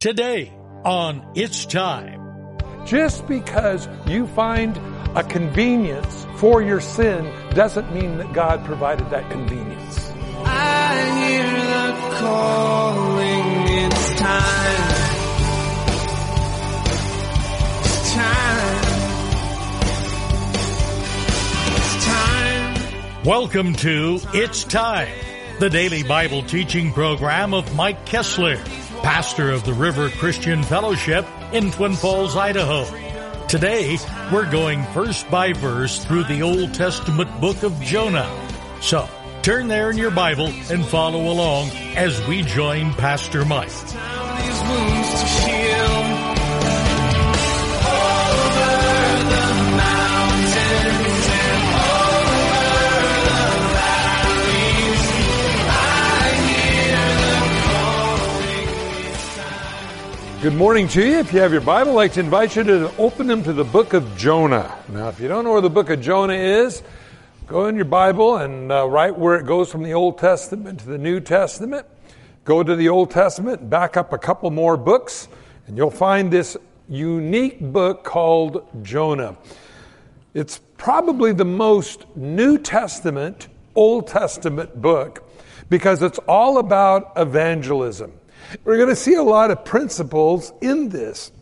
Today 0.00 0.52
on 0.84 1.28
It's 1.34 1.66
Time. 1.66 2.56
Just 2.86 3.26
because 3.26 3.88
you 4.06 4.28
find 4.28 4.76
a 5.16 5.24
convenience 5.24 6.24
for 6.36 6.62
your 6.62 6.80
sin 6.80 7.24
doesn't 7.50 7.92
mean 7.92 8.18
that 8.18 8.32
God 8.32 8.64
provided 8.64 9.10
that 9.10 9.28
convenience. 9.28 10.12
I 10.44 10.94
hear 11.18 11.42
the 11.42 12.14
calling, 12.14 13.42
it's 13.86 14.10
time. 14.20 14.92
It's 17.80 18.14
time. 18.14 18.84
It's 21.74 22.04
time. 22.04 23.24
Welcome 23.24 23.74
to 23.74 24.20
It's 24.32 24.62
Time, 24.62 25.10
the 25.58 25.68
daily 25.68 26.04
Bible 26.04 26.44
teaching 26.44 26.92
program 26.92 27.52
of 27.52 27.74
Mike 27.74 28.06
Kestler, 28.06 28.64
pastor 29.02 29.50
of 29.50 29.64
the 29.64 29.72
River 29.72 30.08
Christian 30.10 30.62
Fellowship 30.62 31.26
in 31.52 31.70
Twin 31.70 31.94
Falls, 31.94 32.36
Idaho. 32.36 32.84
Today, 33.46 33.98
we're 34.32 34.50
going 34.50 34.84
verse 34.92 35.22
by 35.24 35.52
verse 35.52 36.04
through 36.04 36.24
the 36.24 36.42
Old 36.42 36.74
Testament 36.74 37.40
book 37.40 37.62
of 37.62 37.80
Jonah. 37.80 38.28
So, 38.80 39.08
turn 39.42 39.68
there 39.68 39.90
in 39.90 39.96
your 39.96 40.10
Bible 40.10 40.52
and 40.70 40.84
follow 40.84 41.30
along 41.32 41.70
as 41.96 42.26
we 42.26 42.42
join 42.42 42.92
Pastor 42.94 43.44
Mike. 43.44 43.70
Good 60.48 60.56
morning 60.56 60.88
to 60.88 61.06
you. 61.06 61.18
If 61.18 61.34
you 61.34 61.40
have 61.40 61.52
your 61.52 61.60
Bible, 61.60 61.90
I'd 61.90 61.96
like 61.96 62.12
to 62.14 62.20
invite 62.20 62.56
you 62.56 62.64
to 62.64 62.96
open 62.96 63.26
them 63.26 63.42
to 63.42 63.52
the 63.52 63.64
book 63.64 63.92
of 63.92 64.16
Jonah. 64.16 64.74
Now, 64.88 65.10
if 65.10 65.20
you 65.20 65.28
don't 65.28 65.44
know 65.44 65.52
where 65.52 65.60
the 65.60 65.68
book 65.68 65.90
of 65.90 66.00
Jonah 66.00 66.32
is, 66.32 66.82
go 67.46 67.66
in 67.66 67.76
your 67.76 67.84
Bible 67.84 68.38
and 68.38 68.72
uh, 68.72 68.88
right 68.88 69.14
where 69.14 69.36
it 69.36 69.44
goes 69.44 69.70
from 69.70 69.82
the 69.82 69.92
Old 69.92 70.16
Testament 70.16 70.80
to 70.80 70.86
the 70.86 70.96
New 70.96 71.20
Testament, 71.20 71.84
go 72.46 72.62
to 72.62 72.74
the 72.74 72.88
Old 72.88 73.10
Testament, 73.10 73.68
back 73.68 73.98
up 73.98 74.14
a 74.14 74.16
couple 74.16 74.50
more 74.50 74.78
books, 74.78 75.28
and 75.66 75.76
you'll 75.76 75.90
find 75.90 76.30
this 76.30 76.56
unique 76.88 77.60
book 77.60 78.02
called 78.02 78.66
Jonah. 78.82 79.36
It's 80.32 80.62
probably 80.78 81.34
the 81.34 81.44
most 81.44 82.06
New 82.16 82.56
Testament, 82.56 83.48
Old 83.74 84.06
Testament 84.06 84.80
book 84.80 85.28
because 85.68 86.02
it's 86.02 86.18
all 86.20 86.56
about 86.56 87.12
evangelism. 87.16 88.17
We're 88.64 88.76
going 88.76 88.88
to 88.88 88.96
see 88.96 89.14
a 89.14 89.22
lot 89.22 89.50
of 89.50 89.64
principles 89.64 90.52
in 90.60 90.88
this. 90.88 91.32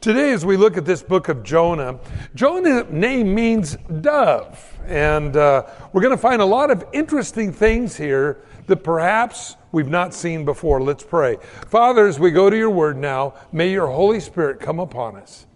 Today, 0.00 0.32
as 0.32 0.46
we 0.46 0.56
look 0.56 0.76
at 0.76 0.84
this 0.84 1.02
book 1.02 1.28
of 1.28 1.42
Jonah, 1.42 1.98
Jonah's 2.34 2.88
name 2.90 3.34
means 3.34 3.76
dove. 4.00 4.78
And 4.86 5.36
uh, 5.36 5.66
we're 5.92 6.02
going 6.02 6.16
to 6.16 6.20
find 6.20 6.40
a 6.40 6.46
lot 6.46 6.70
of 6.70 6.84
interesting 6.92 7.52
things 7.52 7.96
here 7.96 8.44
that 8.68 8.84
perhaps 8.84 9.56
we've 9.72 9.88
not 9.88 10.14
seen 10.14 10.44
before. 10.44 10.80
Let's 10.80 11.02
pray. 11.02 11.36
Father, 11.66 12.06
as 12.06 12.20
we 12.20 12.30
go 12.30 12.48
to 12.48 12.56
your 12.56 12.70
word 12.70 12.96
now, 12.96 13.34
may 13.50 13.72
your 13.72 13.88
Holy 13.88 14.20
Spirit 14.20 14.60
come 14.60 14.78
upon 14.78 15.16
us. 15.16 15.46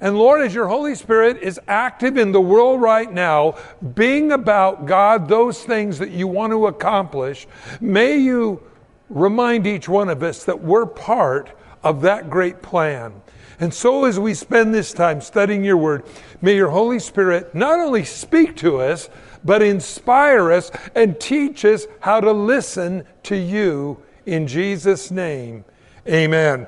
And 0.00 0.18
Lord, 0.18 0.42
as 0.42 0.52
your 0.52 0.66
Holy 0.66 0.96
Spirit 0.96 1.38
is 1.42 1.60
active 1.68 2.18
in 2.18 2.32
the 2.32 2.40
world 2.40 2.82
right 2.82 3.10
now, 3.10 3.54
being 3.94 4.32
about 4.32 4.86
God, 4.86 5.28
those 5.28 5.62
things 5.62 6.00
that 6.00 6.10
you 6.10 6.26
want 6.26 6.50
to 6.50 6.66
accomplish, 6.66 7.46
may 7.80 8.18
you 8.18 8.60
remind 9.08 9.66
each 9.66 9.88
one 9.88 10.08
of 10.08 10.22
us 10.22 10.44
that 10.44 10.62
we're 10.62 10.86
part 10.86 11.50
of 11.82 12.02
that 12.02 12.30
great 12.30 12.62
plan. 12.62 13.22
And 13.58 13.72
so, 13.72 14.04
as 14.04 14.18
we 14.18 14.34
spend 14.34 14.74
this 14.74 14.92
time 14.92 15.20
studying 15.20 15.64
your 15.64 15.78
word, 15.78 16.04
may 16.42 16.56
your 16.56 16.68
Holy 16.68 16.98
Spirit 16.98 17.54
not 17.54 17.78
only 17.78 18.04
speak 18.04 18.56
to 18.56 18.80
us, 18.80 19.08
but 19.44 19.62
inspire 19.62 20.52
us 20.52 20.70
and 20.94 21.18
teach 21.18 21.64
us 21.64 21.86
how 22.00 22.20
to 22.20 22.32
listen 22.32 23.04
to 23.22 23.36
you 23.36 24.02
in 24.26 24.46
Jesus' 24.46 25.10
name. 25.10 25.64
Amen. 26.06 26.66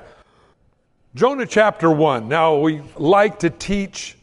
Jonah 1.15 1.45
chapter 1.45 1.91
1. 1.91 2.27
Now, 2.27 2.57
we 2.57 2.81
like 2.95 3.39
to 3.39 3.49
teach 3.49 4.17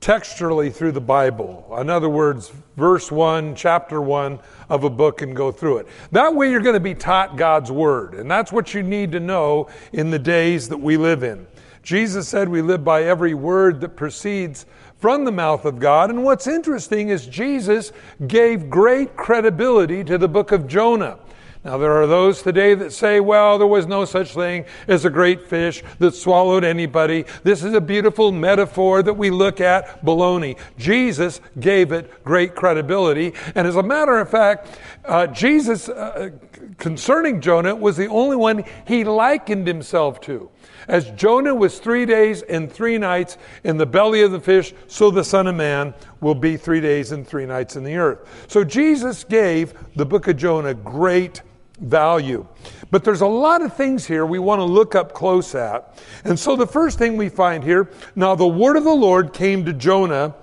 textually 0.00 0.70
through 0.70 0.92
the 0.92 1.00
Bible. 1.00 1.76
In 1.78 1.90
other 1.90 2.08
words, 2.08 2.52
verse 2.76 3.10
1, 3.10 3.54
chapter 3.54 4.00
1 4.00 4.38
of 4.68 4.84
a 4.84 4.90
book 4.90 5.22
and 5.22 5.34
go 5.34 5.50
through 5.50 5.78
it. 5.78 5.88
That 6.12 6.34
way, 6.34 6.50
you're 6.50 6.60
going 6.60 6.74
to 6.74 6.80
be 6.80 6.94
taught 6.94 7.36
God's 7.36 7.72
Word. 7.72 8.14
And 8.14 8.30
that's 8.30 8.52
what 8.52 8.74
you 8.74 8.82
need 8.82 9.12
to 9.12 9.20
know 9.20 9.68
in 9.92 10.10
the 10.10 10.18
days 10.18 10.68
that 10.68 10.78
we 10.78 10.96
live 10.96 11.22
in. 11.22 11.46
Jesus 11.82 12.28
said 12.28 12.48
we 12.48 12.60
live 12.60 12.84
by 12.84 13.04
every 13.04 13.32
word 13.32 13.80
that 13.80 13.96
proceeds 13.96 14.66
from 14.98 15.24
the 15.24 15.32
mouth 15.32 15.64
of 15.64 15.78
God. 15.78 16.10
And 16.10 16.22
what's 16.22 16.46
interesting 16.46 17.08
is 17.08 17.26
Jesus 17.26 17.92
gave 18.26 18.68
great 18.68 19.16
credibility 19.16 20.04
to 20.04 20.18
the 20.18 20.28
book 20.28 20.52
of 20.52 20.68
Jonah. 20.68 21.18
Now, 21.64 21.76
there 21.76 21.92
are 21.92 22.06
those 22.06 22.40
today 22.40 22.74
that 22.74 22.92
say, 22.92 23.18
well, 23.18 23.58
there 23.58 23.66
was 23.66 23.86
no 23.86 24.04
such 24.04 24.32
thing 24.32 24.64
as 24.86 25.04
a 25.04 25.10
great 25.10 25.48
fish 25.48 25.82
that 25.98 26.14
swallowed 26.14 26.62
anybody. 26.62 27.24
This 27.42 27.64
is 27.64 27.74
a 27.74 27.80
beautiful 27.80 28.30
metaphor 28.30 29.02
that 29.02 29.14
we 29.14 29.30
look 29.30 29.60
at. 29.60 30.04
Baloney. 30.04 30.56
Jesus 30.78 31.40
gave 31.58 31.90
it 31.90 32.22
great 32.22 32.54
credibility. 32.54 33.34
And 33.56 33.66
as 33.66 33.74
a 33.74 33.82
matter 33.82 34.18
of 34.18 34.30
fact, 34.30 34.78
uh, 35.04 35.26
Jesus, 35.26 35.88
uh, 35.88 36.30
concerning 36.78 37.40
Jonah, 37.40 37.74
was 37.74 37.96
the 37.96 38.06
only 38.06 38.36
one 38.36 38.64
he 38.86 39.02
likened 39.02 39.66
himself 39.66 40.20
to. 40.22 40.48
As 40.86 41.10
Jonah 41.10 41.54
was 41.54 41.80
three 41.80 42.06
days 42.06 42.42
and 42.42 42.72
three 42.72 42.98
nights 42.98 43.36
in 43.64 43.76
the 43.76 43.84
belly 43.84 44.22
of 44.22 44.30
the 44.30 44.40
fish, 44.40 44.72
so 44.86 45.10
the 45.10 45.24
Son 45.24 45.46
of 45.48 45.56
Man 45.56 45.92
will 46.20 46.34
be 46.34 46.56
three 46.56 46.80
days 46.80 47.12
and 47.12 47.26
three 47.26 47.46
nights 47.46 47.76
in 47.76 47.84
the 47.84 47.96
earth. 47.96 48.46
So 48.48 48.64
Jesus 48.64 49.24
gave 49.24 49.74
the 49.96 50.06
book 50.06 50.28
of 50.28 50.36
Jonah 50.36 50.72
great 50.72 51.42
value. 51.80 52.46
But 52.90 53.04
there's 53.04 53.20
a 53.20 53.26
lot 53.26 53.62
of 53.62 53.74
things 53.76 54.06
here 54.06 54.24
we 54.24 54.38
want 54.38 54.60
to 54.60 54.64
look 54.64 54.94
up 54.94 55.12
close 55.12 55.54
at. 55.54 55.98
And 56.24 56.38
so 56.38 56.56
the 56.56 56.66
first 56.66 56.98
thing 56.98 57.16
we 57.16 57.28
find 57.28 57.62
here 57.62 57.90
now 58.16 58.34
the 58.34 58.46
word 58.46 58.76
of 58.76 58.84
the 58.84 58.94
Lord 58.94 59.32
came 59.32 59.64
to 59.64 59.72
Jonah, 59.72 60.34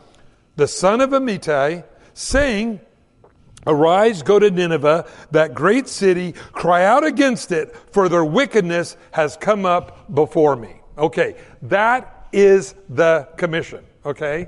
the 0.56 0.68
son 0.68 1.02
of 1.02 1.10
Amittai, 1.12 1.84
saying, 2.14 2.80
Arise, 3.68 4.22
go 4.22 4.38
to 4.38 4.52
Nineveh, 4.52 5.08
that 5.32 5.56
great 5.56 5.88
city, 5.88 6.34
cry 6.52 6.86
out 6.86 7.04
against 7.04 7.52
it, 7.52 7.76
for 7.92 8.08
their 8.08 8.24
wickedness 8.24 8.96
has 9.12 9.38
come 9.38 9.66
up 9.66 10.14
before 10.14 10.56
me. 10.56 10.76
Okay, 10.98 11.36
that 11.64 12.28
is 12.32 12.76
the 12.90 13.28
commission. 13.38 13.84
Okay? 14.06 14.48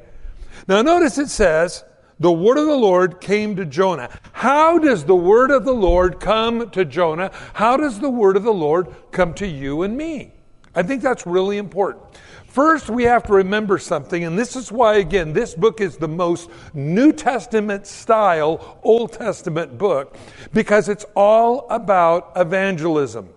Now 0.68 0.82
notice 0.82 1.18
it 1.18 1.30
says, 1.30 1.84
the 2.20 2.32
word 2.32 2.58
of 2.58 2.66
the 2.66 2.76
Lord 2.76 3.22
came 3.22 3.56
to 3.56 3.66
Jonah. 3.66 4.10
How 4.34 4.80
does 4.80 5.06
the 5.06 5.16
word 5.16 5.52
of 5.52 5.66
the 5.66 5.74
Lord 5.74 6.20
come 6.20 6.70
to 6.72 6.84
Jonah? 6.84 7.32
How 7.54 7.78
does 7.78 8.00
the 8.00 8.10
word 8.10 8.38
of 8.38 8.44
the 8.44 8.54
Lord 8.54 8.94
come 9.12 9.34
to 9.36 9.48
you 9.48 9.84
and 9.84 9.96
me? 9.96 10.34
I 10.74 10.84
think 10.84 11.02
that's 11.02 11.26
really 11.26 11.58
important. 11.58 12.04
First, 12.46 12.90
we 12.90 13.04
have 13.04 13.24
to 13.28 13.34
remember 13.34 13.78
something, 13.78 14.24
and 14.24 14.38
this 14.38 14.56
is 14.56 14.72
why, 14.72 14.96
again, 14.96 15.34
this 15.34 15.54
book 15.54 15.80
is 15.80 15.98
the 15.98 16.08
most 16.08 16.50
New 16.74 17.12
Testament 17.12 17.86
style 17.86 18.80
Old 18.82 19.14
Testament 19.14 19.78
book, 19.78 20.16
because 20.54 20.90
it's 20.90 21.06
all 21.16 21.68
about 21.70 22.32
evangelism. 22.36 23.30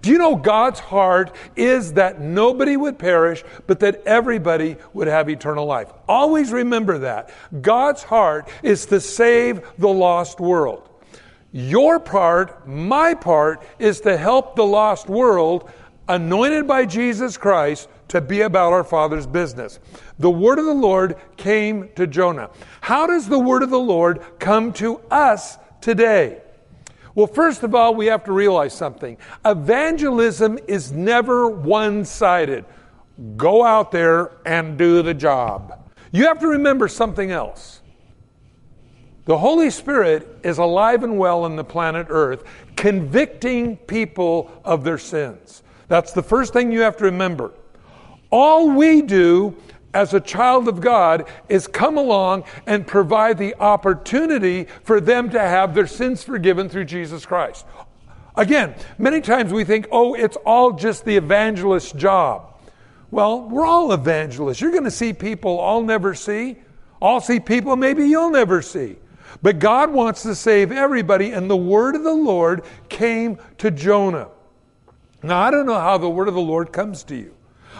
Do 0.00 0.10
you 0.10 0.18
know 0.18 0.36
God's 0.36 0.80
heart 0.80 1.34
is 1.56 1.94
that 1.94 2.20
nobody 2.20 2.76
would 2.76 2.98
perish, 2.98 3.42
but 3.66 3.80
that 3.80 4.02
everybody 4.06 4.76
would 4.92 5.08
have 5.08 5.28
eternal 5.28 5.66
life? 5.66 5.92
Always 6.08 6.52
remember 6.52 6.98
that. 6.98 7.30
God's 7.60 8.02
heart 8.02 8.48
is 8.62 8.86
to 8.86 9.00
save 9.00 9.62
the 9.78 9.88
lost 9.88 10.40
world. 10.40 10.88
Your 11.52 11.98
part, 11.98 12.68
my 12.68 13.14
part, 13.14 13.62
is 13.78 14.00
to 14.02 14.16
help 14.16 14.54
the 14.54 14.66
lost 14.66 15.08
world, 15.08 15.70
anointed 16.06 16.66
by 16.66 16.84
Jesus 16.84 17.36
Christ, 17.36 17.88
to 18.08 18.20
be 18.20 18.42
about 18.42 18.72
our 18.72 18.84
Father's 18.84 19.26
business. 19.26 19.80
The 20.18 20.30
word 20.30 20.58
of 20.58 20.64
the 20.64 20.74
Lord 20.74 21.16
came 21.36 21.90
to 21.96 22.06
Jonah. 22.06 22.50
How 22.80 23.06
does 23.06 23.28
the 23.28 23.38
word 23.38 23.62
of 23.62 23.70
the 23.70 23.78
Lord 23.78 24.22
come 24.38 24.72
to 24.74 24.98
us 25.10 25.58
today? 25.80 26.42
Well, 27.18 27.26
first 27.26 27.64
of 27.64 27.74
all, 27.74 27.96
we 27.96 28.06
have 28.06 28.22
to 28.26 28.32
realize 28.32 28.72
something. 28.72 29.16
Evangelism 29.44 30.56
is 30.68 30.92
never 30.92 31.48
one 31.48 32.04
sided. 32.04 32.64
Go 33.36 33.64
out 33.64 33.90
there 33.90 34.30
and 34.46 34.78
do 34.78 35.02
the 35.02 35.14
job. 35.14 35.90
You 36.12 36.26
have 36.26 36.38
to 36.38 36.46
remember 36.46 36.86
something 36.86 37.32
else. 37.32 37.82
The 39.24 39.36
Holy 39.36 39.68
Spirit 39.70 40.38
is 40.44 40.58
alive 40.58 41.02
and 41.02 41.18
well 41.18 41.42
on 41.42 41.56
the 41.56 41.64
planet 41.64 42.06
Earth, 42.08 42.44
convicting 42.76 43.78
people 43.78 44.52
of 44.64 44.84
their 44.84 44.96
sins. 44.96 45.64
That's 45.88 46.12
the 46.12 46.22
first 46.22 46.52
thing 46.52 46.70
you 46.70 46.82
have 46.82 46.96
to 46.98 47.04
remember. 47.06 47.50
All 48.30 48.70
we 48.70 49.02
do 49.02 49.56
as 49.94 50.12
a 50.14 50.20
child 50.20 50.68
of 50.68 50.80
God 50.80 51.28
is 51.48 51.66
come 51.66 51.96
along 51.96 52.44
and 52.66 52.86
provide 52.86 53.38
the 53.38 53.54
opportunity 53.56 54.66
for 54.84 55.00
them 55.00 55.30
to 55.30 55.40
have 55.40 55.74
their 55.74 55.86
sins 55.86 56.22
forgiven 56.22 56.68
through 56.68 56.84
Jesus 56.84 57.24
Christ. 57.24 57.64
Again, 58.36 58.74
many 58.98 59.20
times 59.20 59.52
we 59.52 59.64
think, 59.64 59.88
oh, 59.90 60.14
it's 60.14 60.36
all 60.44 60.72
just 60.72 61.04
the 61.04 61.16
evangelist's 61.16 61.92
job. 61.92 62.54
Well, 63.10 63.48
we're 63.48 63.66
all 63.66 63.92
evangelists. 63.92 64.60
You're 64.60 64.70
going 64.70 64.84
to 64.84 64.90
see 64.90 65.12
people 65.12 65.60
I'll 65.60 65.82
never 65.82 66.14
see. 66.14 66.56
I'll 67.00 67.20
see 67.20 67.40
people 67.40 67.74
maybe 67.76 68.04
you'll 68.04 68.30
never 68.30 68.60
see. 68.62 68.96
But 69.42 69.58
God 69.58 69.92
wants 69.92 70.22
to 70.22 70.34
save 70.34 70.72
everybody, 70.72 71.30
and 71.30 71.50
the 71.50 71.56
word 71.56 71.94
of 71.94 72.02
the 72.02 72.12
Lord 72.12 72.64
came 72.88 73.38
to 73.58 73.70
Jonah. 73.70 74.28
Now, 75.22 75.40
I 75.40 75.50
don't 75.50 75.66
know 75.66 75.78
how 75.78 75.98
the 75.98 76.08
word 76.08 76.28
of 76.28 76.34
the 76.34 76.40
Lord 76.40 76.72
comes 76.72 77.02
to 77.04 77.16
you. 77.16 77.34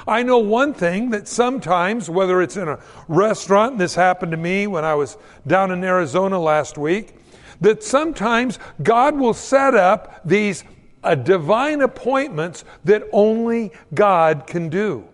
I 0.08 0.22
know 0.22 0.38
one 0.38 0.72
thing 0.72 1.10
that 1.10 1.28
sometimes, 1.28 2.08
whether 2.08 2.40
it's 2.40 2.56
in 2.56 2.66
a 2.66 2.81
restaurant, 3.06 3.72
and 3.72 3.81
this 3.81 3.94
happened 3.94 4.32
to 4.32 4.38
me 4.38 4.66
when 4.66 4.84
I 4.84 4.94
was 4.94 5.19
down 5.46 5.70
in 5.70 5.84
Arizona 5.84 6.40
last 6.40 6.78
week, 6.78 7.14
that 7.60 7.82
sometimes 7.82 8.58
God 8.82 9.16
will 9.16 9.34
set 9.34 9.75
up 9.75 10.20
these 10.25 10.64
uh, 11.05 11.14
divine 11.14 11.82
appointments 11.82 12.64
that 12.84 13.02
only 13.12 13.72
God 13.94 14.46
can 14.46 14.69
do. 14.69 15.06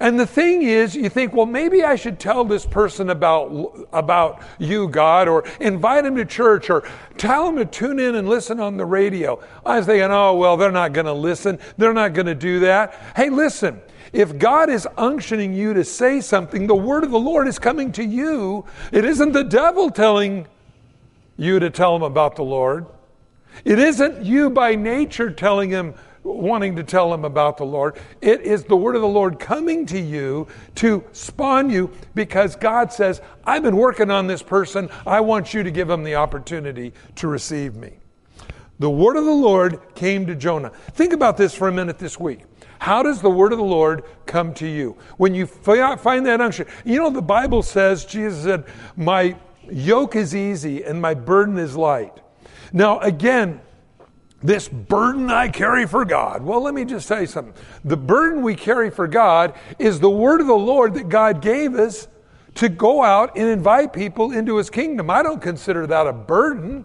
And 0.00 0.18
the 0.18 0.26
thing 0.26 0.62
is, 0.62 0.94
you 0.94 1.08
think, 1.08 1.32
well, 1.32 1.46
maybe 1.46 1.82
I 1.84 1.96
should 1.96 2.18
tell 2.18 2.44
this 2.44 2.64
person 2.64 3.10
about, 3.10 3.88
about 3.92 4.42
you, 4.58 4.88
God, 4.88 5.28
or 5.28 5.44
invite 5.60 6.04
him 6.04 6.16
to 6.16 6.24
church, 6.24 6.70
or 6.70 6.88
tell 7.18 7.48
him 7.48 7.56
to 7.56 7.64
tune 7.64 7.98
in 7.98 8.14
and 8.14 8.28
listen 8.28 8.58
on 8.60 8.76
the 8.76 8.86
radio. 8.86 9.42
I 9.66 9.78
was 9.78 9.86
thinking, 9.86 10.10
oh, 10.10 10.34
well, 10.34 10.56
they're 10.56 10.72
not 10.72 10.92
going 10.92 11.06
to 11.06 11.12
listen. 11.12 11.58
They're 11.76 11.92
not 11.92 12.14
going 12.14 12.26
to 12.26 12.34
do 12.34 12.60
that. 12.60 12.94
Hey, 13.16 13.28
listen. 13.28 13.80
If 14.12 14.38
God 14.38 14.68
is 14.68 14.86
unctioning 14.98 15.54
you 15.54 15.72
to 15.74 15.84
say 15.84 16.20
something, 16.20 16.66
the 16.66 16.74
word 16.74 17.02
of 17.02 17.10
the 17.10 17.18
Lord 17.18 17.48
is 17.48 17.58
coming 17.58 17.92
to 17.92 18.04
you. 18.04 18.64
It 18.92 19.04
isn't 19.04 19.32
the 19.32 19.44
devil 19.44 19.90
telling 19.90 20.46
you 21.36 21.58
to 21.58 21.70
tell 21.70 21.96
him 21.96 22.02
about 22.02 22.36
the 22.36 22.44
Lord. 22.44 22.86
It 23.64 23.78
isn't 23.78 24.24
you 24.24 24.50
by 24.50 24.74
nature 24.74 25.30
telling 25.30 25.70
him 25.70 25.94
wanting 26.24 26.76
to 26.76 26.84
tell 26.84 27.12
him 27.12 27.24
about 27.24 27.56
the 27.56 27.64
Lord. 27.64 27.98
It 28.20 28.42
is 28.42 28.64
the 28.64 28.76
word 28.76 28.94
of 28.94 29.02
the 29.02 29.08
Lord 29.08 29.38
coming 29.38 29.86
to 29.86 29.98
you 29.98 30.46
to 30.76 31.02
spawn 31.12 31.68
you 31.70 31.90
because 32.14 32.54
God 32.54 32.92
says, 32.92 33.20
I've 33.44 33.62
been 33.62 33.76
working 33.76 34.10
on 34.10 34.26
this 34.26 34.42
person. 34.42 34.88
I 35.06 35.20
want 35.20 35.52
you 35.52 35.62
to 35.62 35.70
give 35.70 35.90
him 35.90 36.04
the 36.04 36.14
opportunity 36.14 36.92
to 37.16 37.28
receive 37.28 37.74
me. 37.74 37.94
The 38.82 38.90
word 38.90 39.16
of 39.16 39.24
the 39.24 39.30
Lord 39.30 39.78
came 39.94 40.26
to 40.26 40.34
Jonah. 40.34 40.70
Think 40.70 41.12
about 41.12 41.36
this 41.36 41.54
for 41.54 41.68
a 41.68 41.72
minute 41.72 42.00
this 42.00 42.18
week. 42.18 42.40
How 42.80 43.04
does 43.04 43.22
the 43.22 43.30
word 43.30 43.52
of 43.52 43.58
the 43.58 43.64
Lord 43.64 44.02
come 44.26 44.52
to 44.54 44.66
you? 44.66 44.96
When 45.18 45.36
you 45.36 45.46
find 45.46 46.26
that 46.26 46.40
unction, 46.40 46.66
you 46.84 46.98
know, 46.98 47.08
the 47.08 47.22
Bible 47.22 47.62
says, 47.62 48.04
Jesus 48.04 48.42
said, 48.42 48.64
My 48.96 49.36
yoke 49.70 50.16
is 50.16 50.34
easy 50.34 50.82
and 50.82 51.00
my 51.00 51.14
burden 51.14 51.58
is 51.58 51.76
light. 51.76 52.12
Now, 52.72 52.98
again, 52.98 53.60
this 54.42 54.66
burden 54.66 55.30
I 55.30 55.46
carry 55.50 55.86
for 55.86 56.04
God. 56.04 56.42
Well, 56.42 56.60
let 56.60 56.74
me 56.74 56.84
just 56.84 57.06
tell 57.06 57.20
you 57.20 57.28
something. 57.28 57.54
The 57.84 57.96
burden 57.96 58.42
we 58.42 58.56
carry 58.56 58.90
for 58.90 59.06
God 59.06 59.54
is 59.78 60.00
the 60.00 60.10
word 60.10 60.40
of 60.40 60.48
the 60.48 60.54
Lord 60.54 60.94
that 60.94 61.08
God 61.08 61.40
gave 61.40 61.76
us 61.76 62.08
to 62.56 62.68
go 62.68 63.04
out 63.04 63.36
and 63.36 63.46
invite 63.46 63.92
people 63.92 64.32
into 64.32 64.56
his 64.56 64.70
kingdom. 64.70 65.08
I 65.08 65.22
don't 65.22 65.40
consider 65.40 65.86
that 65.86 66.08
a 66.08 66.12
burden, 66.12 66.84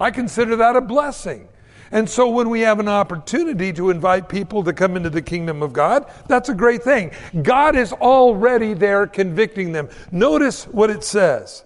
I 0.00 0.10
consider 0.10 0.56
that 0.56 0.76
a 0.76 0.80
blessing. 0.80 1.48
And 1.90 2.10
so 2.10 2.28
when 2.28 2.50
we 2.50 2.60
have 2.62 2.80
an 2.80 2.88
opportunity 2.88 3.72
to 3.74 3.90
invite 3.90 4.28
people 4.28 4.64
to 4.64 4.72
come 4.72 4.96
into 4.96 5.10
the 5.10 5.22
kingdom 5.22 5.62
of 5.62 5.72
God, 5.72 6.10
that's 6.26 6.48
a 6.48 6.54
great 6.54 6.82
thing. 6.82 7.12
God 7.42 7.76
is 7.76 7.92
already 7.92 8.74
there 8.74 9.06
convicting 9.06 9.72
them. 9.72 9.88
Notice 10.10 10.64
what 10.64 10.90
it 10.90 11.04
says. 11.04 11.64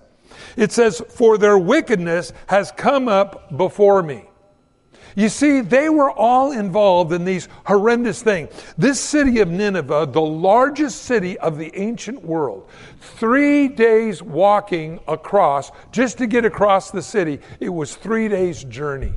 It 0.57 0.73
says, 0.73 1.03
For 1.09 1.39
their 1.39 1.57
wickedness 1.57 2.33
has 2.49 2.73
come 2.73 3.09
up 3.09 3.57
before 3.57 4.03
me. 4.03 4.28
You 5.17 5.29
see, 5.29 5.61
they 5.61 5.89
were 5.89 6.11
all 6.11 6.53
involved 6.53 7.13
in 7.13 7.25
these 7.25 7.49
horrendous 7.65 8.23
things. 8.23 8.51
This 8.77 9.01
city 9.01 9.41
of 9.41 9.49
Nineveh, 9.49 10.09
the 10.13 10.21
largest 10.21 11.03
city 11.03 11.39
of 11.39 11.59
the 11.59 11.75
ancient 11.79 12.25
world, 12.25 12.69
three 13.01 13.69
days 13.69 14.23
walking 14.23 15.01
across, 15.09 15.71
just 15.93 16.19
to 16.19 16.27
get 16.27 16.45
across 16.45 16.91
the 16.91 17.03
city, 17.03 17.41
it 17.61 17.71
was 17.71 17.95
three 17.95 18.29
days' 18.29 18.65
journey. 18.65 19.13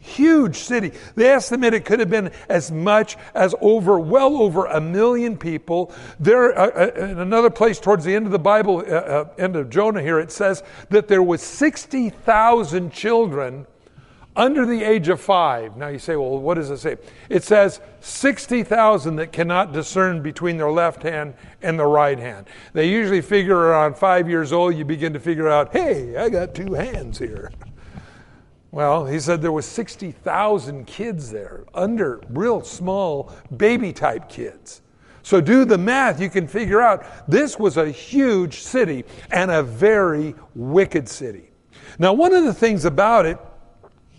Huge 0.00 0.56
city. 0.56 0.92
They 1.16 1.28
estimate 1.28 1.74
it 1.74 1.84
could 1.84 2.00
have 2.00 2.08
been 2.08 2.32
as 2.48 2.70
much 2.70 3.16
as 3.34 3.54
over, 3.60 3.98
well 3.98 4.38
over 4.38 4.64
a 4.64 4.80
million 4.80 5.36
people. 5.36 5.92
There, 6.18 6.58
uh, 6.58 6.70
uh 6.70 7.04
in 7.04 7.18
another 7.18 7.50
place 7.50 7.78
towards 7.78 8.04
the 8.04 8.14
end 8.14 8.24
of 8.24 8.32
the 8.32 8.38
Bible, 8.38 8.78
uh, 8.78 8.90
uh, 8.90 9.28
end 9.38 9.54
of 9.54 9.68
Jonah 9.68 10.00
here, 10.00 10.18
it 10.18 10.32
says 10.32 10.62
that 10.88 11.08
there 11.08 11.22
was 11.22 11.42
60,000 11.42 12.90
children 12.90 13.66
under 14.38 14.64
the 14.64 14.84
age 14.84 15.08
of 15.08 15.20
five. 15.20 15.76
Now 15.76 15.88
you 15.88 15.98
say, 15.98 16.14
well, 16.14 16.38
what 16.38 16.54
does 16.54 16.70
it 16.70 16.78
say? 16.78 16.96
It 17.28 17.42
says 17.42 17.80
60,000 18.00 19.16
that 19.16 19.32
cannot 19.32 19.72
discern 19.72 20.22
between 20.22 20.56
their 20.56 20.70
left 20.70 21.02
hand 21.02 21.34
and 21.60 21.76
the 21.76 21.86
right 21.86 22.18
hand. 22.18 22.46
They 22.72 22.88
usually 22.88 23.20
figure 23.20 23.56
around 23.56 23.96
five 23.96 24.28
years 24.28 24.52
old, 24.52 24.76
you 24.76 24.84
begin 24.84 25.12
to 25.12 25.20
figure 25.20 25.48
out, 25.48 25.72
hey, 25.72 26.16
I 26.16 26.28
got 26.28 26.54
two 26.54 26.72
hands 26.74 27.18
here. 27.18 27.50
Well, 28.70 29.06
he 29.06 29.18
said 29.18 29.42
there 29.42 29.50
was 29.50 29.66
60,000 29.66 30.86
kids 30.86 31.32
there, 31.32 31.64
under 31.74 32.20
real 32.28 32.62
small 32.62 33.32
baby 33.56 33.92
type 33.92 34.28
kids. 34.28 34.82
So 35.24 35.40
do 35.40 35.64
the 35.64 35.78
math, 35.78 36.20
you 36.20 36.30
can 36.30 36.46
figure 36.46 36.80
out 36.80 37.04
this 37.28 37.58
was 37.58 37.76
a 37.76 37.90
huge 37.90 38.60
city 38.60 39.04
and 39.32 39.50
a 39.50 39.64
very 39.64 40.34
wicked 40.54 41.08
city. 41.08 41.50
Now, 41.98 42.12
one 42.12 42.32
of 42.32 42.44
the 42.44 42.54
things 42.54 42.84
about 42.84 43.26
it 43.26 43.38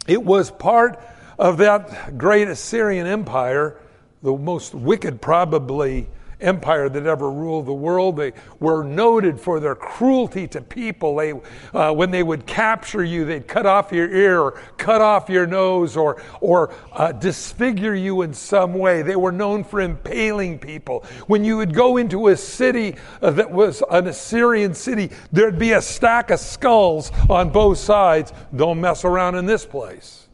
it 0.09 0.23
was 0.23 0.51
part 0.51 0.99
of 1.37 1.57
that 1.57 2.17
great 2.17 2.47
Assyrian 2.47 3.07
empire, 3.07 3.77
the 4.21 4.35
most 4.35 4.73
wicked, 4.73 5.21
probably, 5.21 6.09
empire 6.41 6.89
that 6.89 7.05
ever 7.05 7.29
ruled 7.29 7.65
the 7.65 7.73
world. 7.73 8.17
They 8.17 8.33
were 8.59 8.83
noted 8.83 9.39
for 9.39 9.59
their 9.59 9.75
cruelty 9.75 10.47
to 10.49 10.61
people. 10.61 11.15
They, 11.15 11.33
uh, 11.73 11.93
when 11.93 12.11
they 12.11 12.23
would 12.23 12.45
capture 12.45 13.03
you, 13.03 13.25
they'd 13.25 13.47
cut 13.47 13.65
off 13.65 13.91
your 13.91 14.09
ear, 14.13 14.39
or 14.39 14.61
cut 14.77 15.01
off 15.01 15.29
your 15.29 15.45
nose, 15.45 15.97
or, 15.97 16.21
or 16.41 16.73
uh, 16.93 17.11
disfigure 17.11 17.95
you 17.95 18.21
in 18.21 18.33
some 18.33 18.73
way. 18.73 19.01
They 19.01 19.15
were 19.15 19.31
known 19.31 19.63
for 19.63 19.81
impaling 19.81 20.59
people. 20.59 21.05
When 21.27 21.43
you 21.43 21.57
would 21.57 21.73
go 21.73 21.97
into 21.97 22.29
a 22.29 22.37
city 22.37 22.95
uh, 23.21 23.31
that 23.31 23.51
was 23.51 23.83
an 23.91 24.07
Assyrian 24.07 24.73
city, 24.73 25.11
there'd 25.31 25.59
be 25.59 25.73
a 25.73 25.81
stack 25.81 26.31
of 26.31 26.39
skulls 26.39 27.11
on 27.29 27.49
both 27.49 27.77
sides. 27.77 28.33
Don't 28.55 28.79
mess 28.79 29.03
around 29.03 29.35
in 29.35 29.45
this 29.45 29.65
place. 29.65 30.28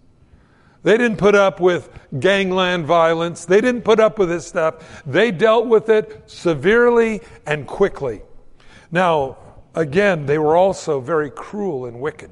They 0.86 1.00
didn't 1.00 1.18
put 1.18 1.34
up 1.34 1.60
with 1.60 1.90
gangland 2.20 2.86
violence. 2.86 3.46
They 3.46 3.60
didn't 3.60 3.82
put 3.82 4.00
up 4.00 4.20
with 4.20 4.30
this 4.30 4.46
stuff. 4.46 5.02
They 5.04 5.32
dealt 5.32 5.66
with 5.66 5.90
it 5.90 6.30
severely 6.30 7.22
and 7.48 7.66
quickly. 7.66 8.22
Now, 8.92 9.38
again, 9.74 10.28
they 10.28 10.38
were 10.38 10.56
also 10.56 11.00
very 11.00 11.32
cruel 11.32 11.88
and 11.88 12.00
wicked. 12.00 12.30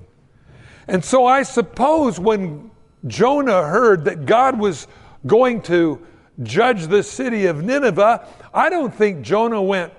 And 0.87 1.03
so 1.03 1.25
I 1.25 1.41
suppose 1.41 2.19
when 2.19 2.69
Jonah 3.07 3.63
heard 3.63 4.05
that 4.05 4.27
God 4.27 4.59
was 4.59 4.85
going 5.25 5.63
to 5.63 6.05
judge 6.43 6.85
the 6.85 7.01
city 7.01 7.47
of 7.47 7.63
Nineveh, 7.63 8.27
I 8.53 8.69
don't 8.69 8.93
think 8.93 9.23
Jonah 9.23 9.63
went, 9.63 9.91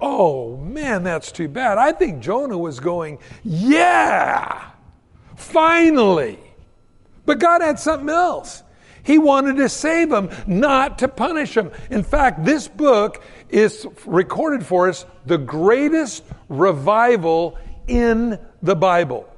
Oh 0.00 0.56
man, 0.56 1.04
that's 1.04 1.30
too 1.30 1.46
bad. 1.46 1.78
I 1.78 1.92
think 1.92 2.20
Jonah 2.20 2.58
was 2.58 2.80
going, 2.80 3.20
Yeah, 3.44 4.70
finally. 5.36 6.40
But 7.24 7.38
God 7.38 7.62
had 7.62 7.78
something 7.78 8.08
else. 8.08 8.62
He 9.04 9.18
wanted 9.18 9.56
to 9.56 9.68
save 9.68 10.10
them, 10.10 10.30
not 10.46 10.98
to 11.00 11.08
punish 11.08 11.54
them. 11.54 11.72
In 11.90 12.02
fact, 12.02 12.44
this 12.44 12.68
book 12.68 13.22
is 13.48 13.86
recorded 14.06 14.64
for 14.64 14.88
us 14.88 15.04
the 15.26 15.38
greatest 15.38 16.24
revival 16.48 17.58
in 17.88 18.38
the 18.62 18.76
Bible. 18.76 19.28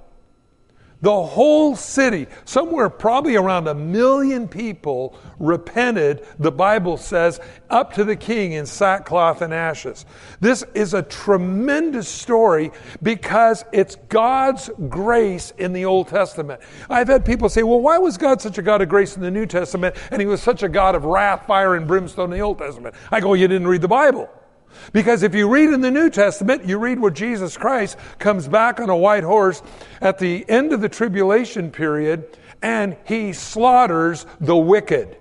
The 1.04 1.23
whole 1.23 1.76
city, 1.76 2.28
somewhere 2.46 2.88
probably 2.88 3.37
around 3.37 3.68
a 3.68 3.75
million 3.75 4.49
people, 4.49 5.14
repented, 5.38 6.26
the 6.38 6.50
Bible 6.50 6.96
says, 6.96 7.40
up 7.68 7.92
to 7.92 8.04
the 8.04 8.16
king 8.16 8.52
in 8.52 8.64
sackcloth 8.64 9.42
and 9.42 9.52
ashes. 9.52 10.06
This 10.40 10.64
is 10.73 10.94
a 10.94 11.02
tremendous 11.02 12.08
story 12.08 12.73
because 13.02 13.66
it's 13.70 13.96
God's 14.08 14.70
grace 14.88 15.52
in 15.58 15.75
the 15.75 15.84
Old 15.84 16.08
Testament. 16.08 16.62
I've 16.88 17.08
had 17.08 17.23
people 17.23 17.50
say, 17.50 17.64
well, 17.64 17.80
why 17.80 17.99
was 17.99 18.16
God 18.16 18.40
such 18.40 18.56
a 18.56 18.62
God 18.62 18.80
of 18.80 18.88
grace 18.88 19.14
in 19.14 19.20
the 19.20 19.30
New 19.30 19.44
Testament 19.44 19.96
and 20.11 20.23
he 20.23 20.26
was 20.26 20.42
such 20.42 20.62
a 20.62 20.70
God 20.70 20.94
of 20.94 21.04
wrath, 21.04 21.46
fire, 21.46 21.75
and 21.75 21.87
brimstone 21.87 22.32
in 22.32 22.38
the 22.38 22.42
Old 22.42 22.56
Testament? 22.56 22.94
I 23.12 23.20
go, 23.20 23.34
you 23.34 23.46
didn't 23.46 23.68
read 23.68 23.82
the 23.82 23.88
Bible. 23.88 24.30
Because 24.93 25.23
if 25.23 25.35
you 25.35 25.49
read 25.49 25.71
in 25.71 25.81
the 25.81 25.90
New 25.90 26.11
Testament, 26.11 26.64
you 26.64 26.78
read 26.78 26.99
where 26.99 27.11
Jesus 27.11 27.57
Christ 27.57 27.97
comes 28.19 28.49
back 28.49 28.81
on 28.81 28.90
a 28.90 28.97
white 28.97 29.25
horse 29.25 29.62
at 30.00 30.19
the 30.19 30.45
end 30.49 30.73
of 30.73 30.81
the 30.81 30.88
tribulation 30.88 31.71
period 31.71 32.38
and 32.62 32.97
he 33.04 33.33
slaughters 33.33 34.25
the 34.40 34.57
wicked. 34.57 35.16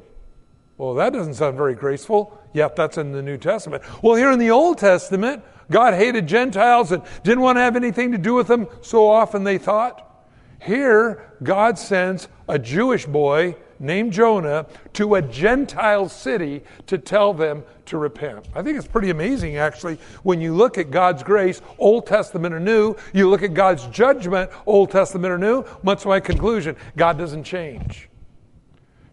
Well, 0.77 0.93
that 0.95 1.13
doesn't 1.13 1.35
sound 1.35 1.57
very 1.57 1.75
graceful, 1.75 2.39
yet 2.53 2.75
that's 2.75 2.97
in 2.97 3.11
the 3.11 3.21
New 3.21 3.37
Testament. 3.37 3.83
Well, 4.01 4.15
here 4.15 4.31
in 4.31 4.39
the 4.39 4.51
Old 4.51 4.77
Testament, 4.77 5.43
God 5.69 5.93
hated 5.93 6.27
Gentiles 6.27 6.91
and 6.91 7.03
didn't 7.23 7.41
want 7.41 7.57
to 7.57 7.61
have 7.61 7.75
anything 7.75 8.11
to 8.13 8.17
do 8.17 8.33
with 8.33 8.47
them, 8.47 8.67
so 8.81 9.09
often 9.09 9.43
they 9.43 9.57
thought. 9.57 10.25
Here, 10.61 11.31
God 11.43 11.77
sends 11.77 12.27
a 12.47 12.57
Jewish 12.57 13.05
boy 13.05 13.55
named 13.79 14.13
Jonah 14.13 14.65
to 14.93 15.15
a 15.15 15.21
Gentile 15.21 16.09
city 16.09 16.63
to 16.87 16.97
tell 16.97 17.33
them 17.33 17.63
to 17.85 17.97
repent. 17.97 18.47
I 18.55 18.61
think 18.61 18.77
it's 18.77 18.87
pretty 18.87 19.09
amazing, 19.09 19.57
actually, 19.57 19.99
when 20.23 20.39
you 20.39 20.53
look 20.53 20.77
at 20.77 20.91
God's 20.91 21.23
grace, 21.23 21.61
Old 21.77 22.07
Testament 22.07 22.53
or 22.53 22.59
New, 22.59 22.95
you 23.13 23.29
look 23.29 23.43
at 23.43 23.53
God's 23.53 23.85
judgment, 23.87 24.49
Old 24.65 24.91
Testament 24.91 25.31
or 25.31 25.37
New, 25.37 25.63
what's 25.81 26.05
my 26.05 26.19
conclusion 26.19 26.75
God 26.95 27.17
doesn't 27.17 27.43
change. 27.43 28.09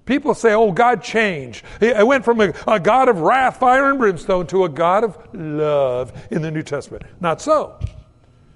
People 0.06 0.34
say, 0.34 0.54
oh, 0.54 0.72
God 0.72 1.02
changed. 1.02 1.64
I 1.80 2.02
went 2.02 2.24
from 2.24 2.40
a, 2.40 2.52
a 2.66 2.80
God 2.80 3.08
of 3.08 3.20
wrath, 3.20 3.58
fire, 3.58 3.90
and 3.90 3.98
brimstone 3.98 4.46
to 4.48 4.64
a 4.64 4.68
God 4.68 5.04
of 5.04 5.16
love 5.32 6.12
in 6.32 6.42
the 6.42 6.50
New 6.50 6.62
Testament. 6.62 7.04
Not 7.20 7.40
so. 7.40 7.78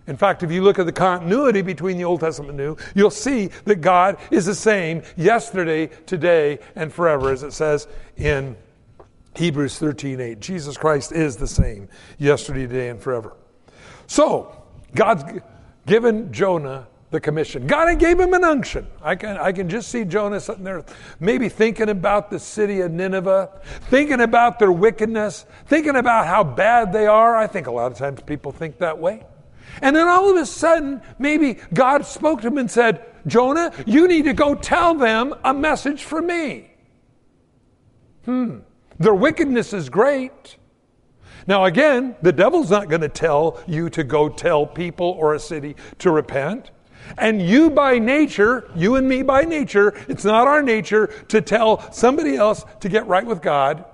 In 0.07 0.17
fact, 0.17 0.43
if 0.43 0.53
you 0.53 0.63
look 0.63 0.79
at 0.79 0.87
the 0.87 0.93
continuity 0.93 1.63
between 1.63 1.97
the 1.97 2.05
Old 2.05 2.21
Testament 2.21 2.51
and 2.51 2.59
New, 2.59 2.77
you'll 2.95 3.11
see 3.11 3.49
that 3.65 3.77
God 3.77 4.19
is 4.31 4.45
the 4.45 4.55
same 4.55 5.03
yesterday, 5.17 5.87
today, 6.07 6.59
and 6.77 6.93
forever, 6.93 7.31
as 7.31 7.43
it 7.43 7.53
says 7.53 7.89
in 8.17 8.57
Hebrews 9.35 9.79
13 9.79 10.21
8. 10.21 10.41
Jesus 10.41 10.77
Christ 10.77 11.13
is 11.13 11.37
the 11.37 11.47
same 11.47 11.89
yesterday, 12.19 12.67
today, 12.67 12.89
and 12.91 13.01
forever. 13.01 13.35
So, 14.07 14.63
God's 14.95 15.25
given 15.87 16.33
Jonah 16.33 16.87
the 17.11 17.21
commission. 17.21 17.67
God 17.67 17.99
gave 17.99 18.19
him 18.21 18.35
an 18.35 18.45
unction. 18.45 18.87
I 19.01 19.15
can, 19.15 19.37
I 19.37 19.53
can 19.53 19.69
just 19.69 19.89
see 19.89 20.05
Jonah 20.05 20.41
sitting 20.41 20.65
there, 20.65 20.85
maybe 21.21 21.49
thinking 21.49 21.89
about 21.89 22.29
the 22.29 22.39
city 22.39 22.81
of 22.81 22.91
Nineveh, 22.93 23.51
thinking 23.89 24.21
about 24.21 24.59
their 24.59 24.73
wickedness, 24.73 25.47
thinking 25.67 25.97
about 25.97 26.27
how 26.27 26.45
bad 26.45 26.93
they 26.93 27.07
are. 27.07 27.37
I 27.37 27.47
think 27.47 27.69
a 27.69 27.71
lot 27.71 27.91
of 27.91 27.97
times 27.97 28.21
people 28.23 28.53
think 28.53 28.79
that 28.79 28.99
way. 28.99 29.23
And 29.83 29.95
then 29.95 30.09
all 30.09 30.31
of 30.31 30.37
a 30.37 30.47
sudden, 30.47 31.03
maybe 31.19 31.59
God 31.73 32.07
spoke 32.07 32.43
to 32.43 32.49
him 32.49 32.59
and 32.59 32.71
said, 32.71 33.05
Jonah, 33.27 33.73
you 33.87 34.07
need 34.07 34.25
to 34.25 34.33
go 34.33 34.55
tell 34.55 34.95
them 34.95 35.35
a 35.45 35.55
message 35.55 36.05
for 36.05 36.21
me. 36.21 36.71
Hmm. 38.25 38.59
Their 38.99 39.15
wickedness 39.15 39.73
is 39.73 39.89
great. 39.89 40.57
Now, 41.47 41.65
again, 41.65 42.17
the 42.23 42.33
devil's 42.33 42.71
not 42.71 42.89
going 42.89 43.03
to 43.03 43.09
tell 43.09 43.63
you 43.67 43.91
to 43.91 44.05
go 44.05 44.29
tell 44.29 44.67
people 44.67 45.17
or 45.19 45.35
a 45.35 45.39
city 45.39 45.77
to 45.99 46.11
repent. 46.11 46.71
And 47.19 47.43
you 47.43 47.71
by 47.71 47.99
nature, 47.99 48.71
you 48.75 48.97
and 48.97 49.07
me 49.07 49.23
by 49.23 49.43
nature, 49.43 49.95
it's 50.09 50.25
not 50.25 50.47
our 50.47 50.63
nature 50.63 51.09
to 51.29 51.43
tell 51.43 51.93
somebody 51.93 52.37
else 52.37 52.65
to 52.81 52.89
get 52.89 53.07
right 53.07 53.27
with 53.27 53.43
God. 53.43 53.85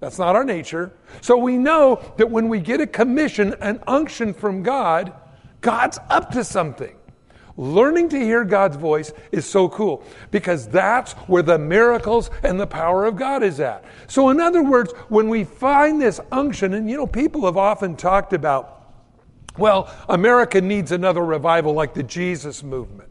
That's 0.00 0.18
not 0.18 0.34
our 0.34 0.44
nature. 0.44 0.92
So 1.20 1.36
we 1.36 1.58
know 1.58 2.02
that 2.16 2.30
when 2.30 2.48
we 2.48 2.58
get 2.58 2.80
a 2.80 2.86
commission, 2.86 3.54
an 3.60 3.82
unction 3.86 4.32
from 4.32 4.62
God, 4.62 5.12
God's 5.60 5.98
up 6.08 6.30
to 6.32 6.42
something. 6.42 6.96
Learning 7.56 8.08
to 8.08 8.18
hear 8.18 8.44
God's 8.44 8.76
voice 8.76 9.12
is 9.32 9.44
so 9.44 9.68
cool 9.68 10.02
because 10.30 10.66
that's 10.68 11.12
where 11.12 11.42
the 11.42 11.58
miracles 11.58 12.30
and 12.42 12.58
the 12.58 12.66
power 12.66 13.04
of 13.04 13.16
God 13.16 13.42
is 13.42 13.60
at. 13.60 13.84
So, 14.06 14.30
in 14.30 14.40
other 14.40 14.62
words, 14.62 14.92
when 15.08 15.28
we 15.28 15.44
find 15.44 16.00
this 16.00 16.20
unction, 16.32 16.72
and 16.72 16.88
you 16.88 16.96
know, 16.96 17.06
people 17.06 17.44
have 17.44 17.58
often 17.58 17.96
talked 17.96 18.32
about, 18.32 18.94
well, 19.58 19.94
America 20.08 20.62
needs 20.62 20.90
another 20.90 21.22
revival 21.22 21.74
like 21.74 21.92
the 21.92 22.02
Jesus 22.02 22.62
movement. 22.62 23.09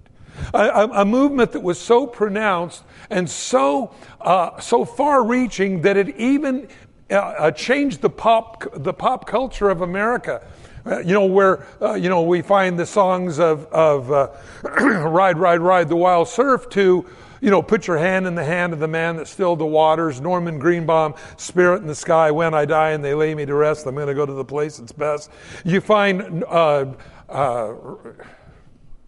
A, 0.54 0.90
a, 0.94 1.06
movement 1.06 1.52
that 1.52 1.62
was 1.62 1.80
so 1.80 2.08
pronounced 2.08 2.84
and 3.10 3.30
so 3.30 3.94
uh, 4.22 4.60
so 4.60 4.86
far-reaching 4.86 5.82
that 5.82 5.98
it 5.98 6.16
even 6.18 6.68
uh, 7.12 7.16
uh, 7.16 7.52
changed 7.52 8.02
the 8.02 8.10
pop 8.10 8.68
the 8.74 8.94
pop 8.94 9.28
culture 9.28 9.70
of 9.70 9.82
America. 9.82 10.46
Uh, 10.86 11.00
you 11.00 11.14
know 11.14 11.26
where 11.26 11.66
uh, 11.82 11.94
you 11.94 12.10
know 12.10 12.22
we 12.22 12.42
find 12.42 12.80
the 12.80 12.86
songs 12.86 13.40
of 13.40 13.66
of 13.68 14.10
"Ride, 14.64 15.38
Ride, 15.38 15.62
Ride 15.62 15.90
the 15.90 15.96
Wild 15.96 16.28
Surf" 16.28 16.70
to 16.70 17.06
you 17.42 17.50
know, 17.50 17.62
put 17.62 17.88
your 17.88 17.98
hand 17.98 18.28
in 18.28 18.36
the 18.36 18.44
hand 18.44 18.74
of 18.74 18.80
the 18.80 18.88
man 18.88 19.16
that 19.18 19.28
stilled 19.28 19.60
the 19.60 19.66
waters. 19.66 20.20
Norman 20.20 20.60
Greenbaum, 20.60 21.16
Spirit 21.38 21.82
in 21.82 21.88
the 21.88 21.96
Sky, 21.96 22.32
When 22.32 22.54
I 22.54 22.66
Die 22.66 22.90
and 22.92 23.04
They 23.04 23.14
Lay 23.14 23.34
Me 23.36 23.46
to 23.46 23.54
Rest, 23.54 23.86
I'm 23.86 23.96
going 23.96 24.08
to 24.08 24.14
go 24.14 24.26
to 24.26 24.34
the 24.34 24.46
place 24.46 24.78
that's 24.78 24.92
best. 24.92 25.30
You 25.64 25.82
find 25.82 26.44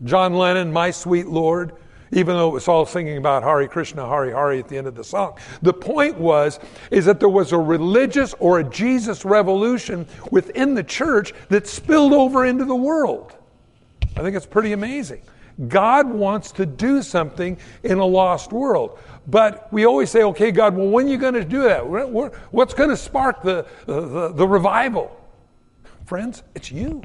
John 0.03 0.33
Lennon, 0.33 0.71
My 0.71 0.91
Sweet 0.91 1.27
Lord, 1.27 1.73
even 2.11 2.35
though 2.35 2.49
it 2.49 2.53
was 2.53 2.67
all 2.67 2.85
singing 2.85 3.17
about 3.17 3.43
Hare 3.43 3.67
Krishna, 3.67 4.07
Hare 4.07 4.31
Hare 4.35 4.51
at 4.51 4.67
the 4.67 4.77
end 4.77 4.87
of 4.87 4.95
the 4.95 5.03
song. 5.03 5.37
The 5.61 5.73
point 5.73 6.17
was, 6.17 6.59
is 6.89 7.05
that 7.05 7.19
there 7.19 7.29
was 7.29 7.51
a 7.51 7.57
religious 7.57 8.33
or 8.39 8.59
a 8.59 8.63
Jesus 8.63 9.23
revolution 9.23 10.05
within 10.29 10.73
the 10.73 10.83
church 10.83 11.33
that 11.49 11.67
spilled 11.67 12.13
over 12.13 12.45
into 12.45 12.65
the 12.65 12.75
world. 12.75 13.35
I 14.17 14.21
think 14.21 14.35
it's 14.35 14.45
pretty 14.45 14.73
amazing. 14.73 15.21
God 15.67 16.09
wants 16.09 16.51
to 16.53 16.65
do 16.65 17.01
something 17.01 17.57
in 17.83 17.99
a 17.99 18.05
lost 18.05 18.51
world. 18.51 18.99
But 19.27 19.71
we 19.71 19.85
always 19.85 20.09
say, 20.09 20.23
okay, 20.23 20.51
God, 20.51 20.75
well, 20.75 20.87
when 20.87 21.05
are 21.05 21.09
you 21.09 21.17
going 21.17 21.35
to 21.35 21.45
do 21.45 21.61
that? 21.63 21.87
What's 21.87 22.73
going 22.73 22.89
to 22.89 22.97
spark 22.97 23.43
the, 23.43 23.65
the, 23.85 24.33
the 24.33 24.47
revival? 24.47 25.15
Friends, 26.05 26.43
it's 26.55 26.71
you, 26.71 27.03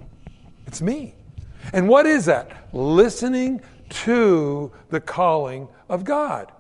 it's 0.67 0.81
me. 0.81 1.15
And 1.73 1.89
what 1.89 2.07
is 2.07 2.25
that? 2.27 2.69
Listening 2.73 3.61
to 3.89 4.73
the 4.91 5.01
calling 5.01 5.69
of 5.89 6.05
God. 6.05 6.53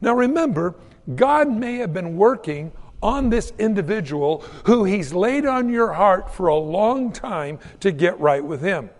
Now 0.00 0.14
remember, 0.14 0.74
God 1.14 1.50
may 1.50 1.76
have 1.76 1.92
been 1.92 2.16
working 2.16 2.72
on 3.02 3.28
this 3.28 3.52
individual 3.58 4.44
who 4.64 4.84
He's 4.84 5.12
laid 5.12 5.46
on 5.46 5.68
your 5.68 5.92
heart 5.92 6.34
for 6.34 6.48
a 6.48 6.56
long 6.56 7.12
time 7.12 7.58
to 7.80 7.92
get 7.92 8.18
right 8.18 8.44
with 8.44 8.62
Him. 8.62 8.90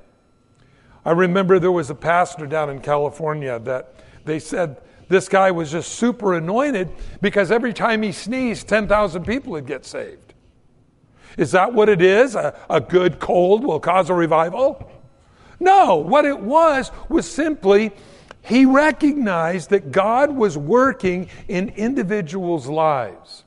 I 1.04 1.12
remember 1.12 1.58
there 1.58 1.72
was 1.72 1.90
a 1.90 1.94
pastor 1.94 2.46
down 2.46 2.70
in 2.70 2.80
California 2.80 3.58
that 3.60 3.94
they 4.24 4.38
said 4.38 4.80
this 5.08 5.28
guy 5.28 5.50
was 5.50 5.70
just 5.70 5.92
super 5.92 6.34
anointed 6.34 6.90
because 7.20 7.50
every 7.50 7.74
time 7.74 8.02
he 8.02 8.10
sneezed, 8.10 8.68
10,000 8.68 9.24
people 9.24 9.52
would 9.52 9.66
get 9.66 9.84
saved. 9.84 10.34
Is 11.36 11.52
that 11.52 11.72
what 11.72 11.88
it 11.88 12.00
is? 12.00 12.34
A, 12.34 12.58
a 12.70 12.80
good 12.80 13.18
cold 13.18 13.64
will 13.64 13.80
cause 13.80 14.08
a 14.08 14.14
revival? 14.14 14.90
No, 15.64 15.96
what 15.96 16.24
it 16.24 16.38
was 16.38 16.92
was 17.08 17.30
simply 17.30 17.92
he 18.42 18.66
recognized 18.66 19.70
that 19.70 19.90
God 19.90 20.30
was 20.30 20.58
working 20.58 21.28
in 21.48 21.70
individuals' 21.70 22.66
lives. 22.66 23.44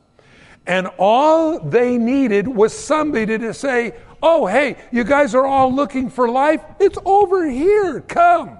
And 0.65 0.88
all 0.97 1.59
they 1.59 1.97
needed 1.97 2.47
was 2.47 2.77
somebody 2.77 3.38
to 3.38 3.53
say, 3.53 3.93
Oh, 4.21 4.47
hey, 4.47 4.77
you 4.91 5.03
guys 5.03 5.36
are 5.36 5.45
all 5.45 5.71
looking 5.71 6.09
for 6.09 6.27
life? 6.27 6.62
It's 6.79 6.97
over 7.05 7.47
here. 7.47 8.01
Come. 8.01 8.57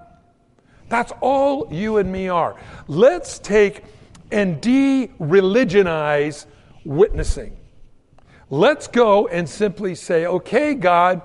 That's 0.88 1.12
all 1.20 1.68
you 1.74 1.98
and 1.98 2.12
me 2.12 2.30
are. 2.30 2.56
Let's 2.88 3.40
take 3.40 3.84
and 4.32 4.62
de 4.62 5.10
religionize 5.20 6.46
witnessing. 6.86 7.58
Let's 8.50 8.88
go 8.88 9.28
and 9.28 9.50
simply 9.50 9.96
say, 9.96 10.26
okay, 10.26 10.74
God, 10.74 11.22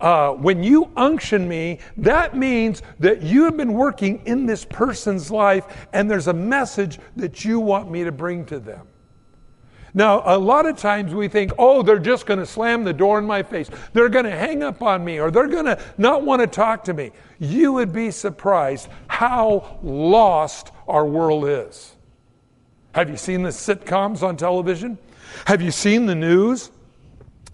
uh, 0.00 0.32
when 0.32 0.62
you 0.62 0.90
unction 0.96 1.48
me, 1.48 1.78
that 1.96 2.36
means 2.36 2.82
that 2.98 3.22
you 3.22 3.44
have 3.44 3.56
been 3.56 3.72
working 3.72 4.22
in 4.26 4.46
this 4.46 4.64
person's 4.64 5.30
life 5.30 5.86
and 5.92 6.10
there's 6.10 6.26
a 6.26 6.34
message 6.34 6.98
that 7.16 7.44
you 7.44 7.60
want 7.60 7.90
me 7.90 8.04
to 8.04 8.12
bring 8.12 8.44
to 8.46 8.58
them. 8.58 8.86
Now, 9.94 10.22
a 10.26 10.36
lot 10.36 10.66
of 10.66 10.76
times 10.76 11.14
we 11.14 11.26
think, 11.26 11.52
oh, 11.58 11.82
they're 11.82 11.98
just 11.98 12.26
going 12.26 12.38
to 12.38 12.44
slam 12.44 12.84
the 12.84 12.92
door 12.92 13.18
in 13.18 13.24
my 13.24 13.42
face. 13.42 13.70
They're 13.94 14.10
going 14.10 14.26
to 14.26 14.36
hang 14.36 14.62
up 14.62 14.82
on 14.82 15.02
me 15.02 15.18
or 15.18 15.30
they're 15.30 15.48
going 15.48 15.64
to 15.64 15.80
not 15.96 16.22
want 16.22 16.42
to 16.42 16.46
talk 16.46 16.84
to 16.84 16.92
me. 16.92 17.12
You 17.38 17.72
would 17.72 17.94
be 17.94 18.10
surprised 18.10 18.88
how 19.08 19.78
lost 19.82 20.72
our 20.86 21.06
world 21.06 21.48
is. 21.48 21.94
Have 22.92 23.08
you 23.08 23.16
seen 23.16 23.42
the 23.42 23.48
sitcoms 23.48 24.22
on 24.22 24.36
television? 24.36 24.98
Have 25.46 25.62
you 25.62 25.70
seen 25.70 26.04
the 26.04 26.14
news? 26.14 26.70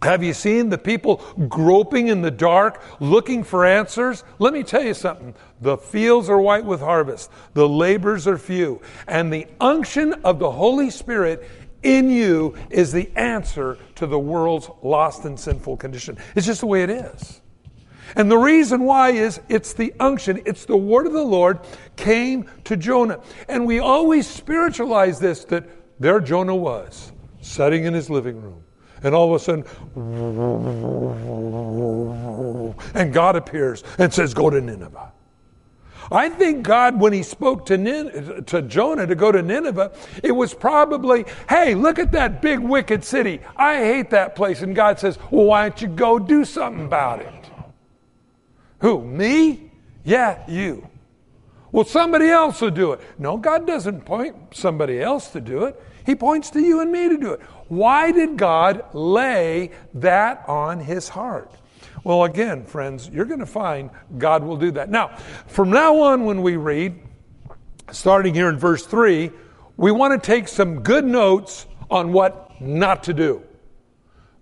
Have 0.02 0.25
you 0.25 0.35
seen 0.35 0.68
the 0.68 0.78
people 0.78 1.16
groping 1.49 2.09
in 2.09 2.23
the 2.23 2.30
dark 2.30 2.82
looking 2.99 3.44
for 3.44 3.64
answers? 3.64 4.25
Let 4.40 4.52
me 4.52 4.64
tell 4.64 4.82
you 4.82 4.94
something. 4.94 5.35
The 5.61 5.76
fields 5.76 6.28
are 6.28 6.40
white 6.40 6.64
with 6.64 6.80
harvest, 6.80 7.30
the 7.54 7.68
labors 7.68 8.26
are 8.26 8.38
few, 8.38 8.80
and 9.06 9.32
the 9.32 9.47
unction 9.61 10.14
of 10.25 10.38
the 10.40 10.50
Holy 10.50 10.90
Spirit 10.90 11.49
in 11.82 12.11
you 12.11 12.56
is 12.71 12.92
the 12.92 13.11
answer 13.16 13.78
to 13.97 14.06
the 14.06 14.18
world's 14.18 14.68
lost 14.82 15.25
and 15.25 15.38
sinful 15.38 15.76
condition. 15.76 16.18
It's 16.35 16.47
just 16.47 16.61
the 16.61 16.66
way 16.66 16.82
it 16.82 16.90
is. 16.90 17.40
And 18.16 18.30
the 18.30 18.38
reason 18.38 18.82
why 18.82 19.11
is 19.11 19.40
it's 19.49 19.73
the 19.73 19.94
unction, 19.99 20.42
it's 20.44 20.64
the 20.64 20.76
word 20.76 21.06
of 21.06 21.12
the 21.12 21.23
Lord 21.23 21.61
came 21.97 22.50
to 22.64 22.76
Jonah. 22.76 23.21
And 23.49 23.66
we 23.66 23.78
always 23.78 24.26
spiritualize 24.26 25.18
this 25.18 25.44
that 25.47 25.64
there 25.99 26.21
Jonah 26.21 26.56
was, 26.56 27.12
sitting 27.40 27.85
in 27.85 27.94
his 27.94 28.11
living 28.11 28.42
room. 28.42 28.64
And 29.02 29.14
all 29.14 29.35
of 29.35 29.40
a 29.40 29.44
sudden, 29.44 29.64
and 32.94 33.12
God 33.12 33.37
appears 33.37 33.82
and 33.99 34.12
says, 34.12 34.35
Go 34.35 34.50
to 34.50 34.61
Nineveh. 34.61 35.12
I 36.11 36.28
think 36.28 36.64
God, 36.64 37.00
when 37.00 37.12
He 37.12 37.23
spoke 37.23 37.66
to, 37.66 37.78
Nin- 37.78 38.44
to 38.44 38.62
Jonah 38.62 39.06
to 39.06 39.14
go 39.14 39.32
to 39.32 39.40
Nineveh, 39.40 39.92
it 40.23 40.32
was 40.32 40.52
probably, 40.52 41.25
hey, 41.49 41.75
look 41.75 41.99
at 41.99 42.12
that 42.12 42.42
big 42.42 42.61
wicked 42.61 43.04
city. 43.04 43.40
I 43.56 43.76
hate 43.76 44.11
that 44.11 44.35
place. 44.35 44.62
And 44.62 44.75
God 44.75 44.99
says, 44.99 45.18
well, 45.30 45.47
why 45.47 45.68
don't 45.68 45.80
you 45.80 45.88
go 45.88 46.18
do 46.18 46.44
something 46.44 46.85
about 46.85 47.21
it? 47.21 47.50
Who, 48.80 49.02
me? 49.04 49.71
Yeah, 50.04 50.42
you. 50.49 50.88
Well, 51.71 51.85
somebody 51.85 52.28
else 52.28 52.61
will 52.61 52.71
do 52.71 52.92
it. 52.92 53.00
No, 53.18 53.38
God 53.38 53.66
doesn't 53.66 54.04
point 54.04 54.37
somebody 54.52 55.00
else 55.00 55.28
to 55.30 55.40
do 55.40 55.64
it. 55.64 55.82
He 56.04 56.14
points 56.14 56.50
to 56.50 56.61
you 56.61 56.80
and 56.80 56.90
me 56.90 57.09
to 57.09 57.16
do 57.16 57.32
it. 57.32 57.40
Why 57.68 58.12
did 58.12 58.37
God 58.37 58.85
lay 58.92 59.71
that 59.94 60.49
on 60.49 60.80
his 60.80 61.09
heart? 61.09 61.50
Well, 62.04 62.25
again, 62.25 62.64
friends, 62.64 63.09
you're 63.09 63.25
going 63.25 63.40
to 63.40 63.47
find 63.47 63.90
God 64.18 64.42
will 64.42 64.56
do 64.56 64.73
that. 64.73 64.90
Now, 64.90 65.16
from 65.47 65.71
now 65.71 66.00
on, 66.00 66.25
when 66.25 66.42
we 66.42 66.56
read, 66.56 67.00
starting 67.92 68.35
here 68.35 68.49
in 68.49 68.59
verse 68.59 68.85
3, 68.85 69.30
we 69.76 69.92
want 69.92 70.21
to 70.21 70.26
take 70.26 70.49
some 70.49 70.82
good 70.82 71.04
notes 71.04 71.66
on 71.90 72.12
what 72.12 72.61
not 72.61 73.04
to 73.04 73.14
do. 73.14 73.42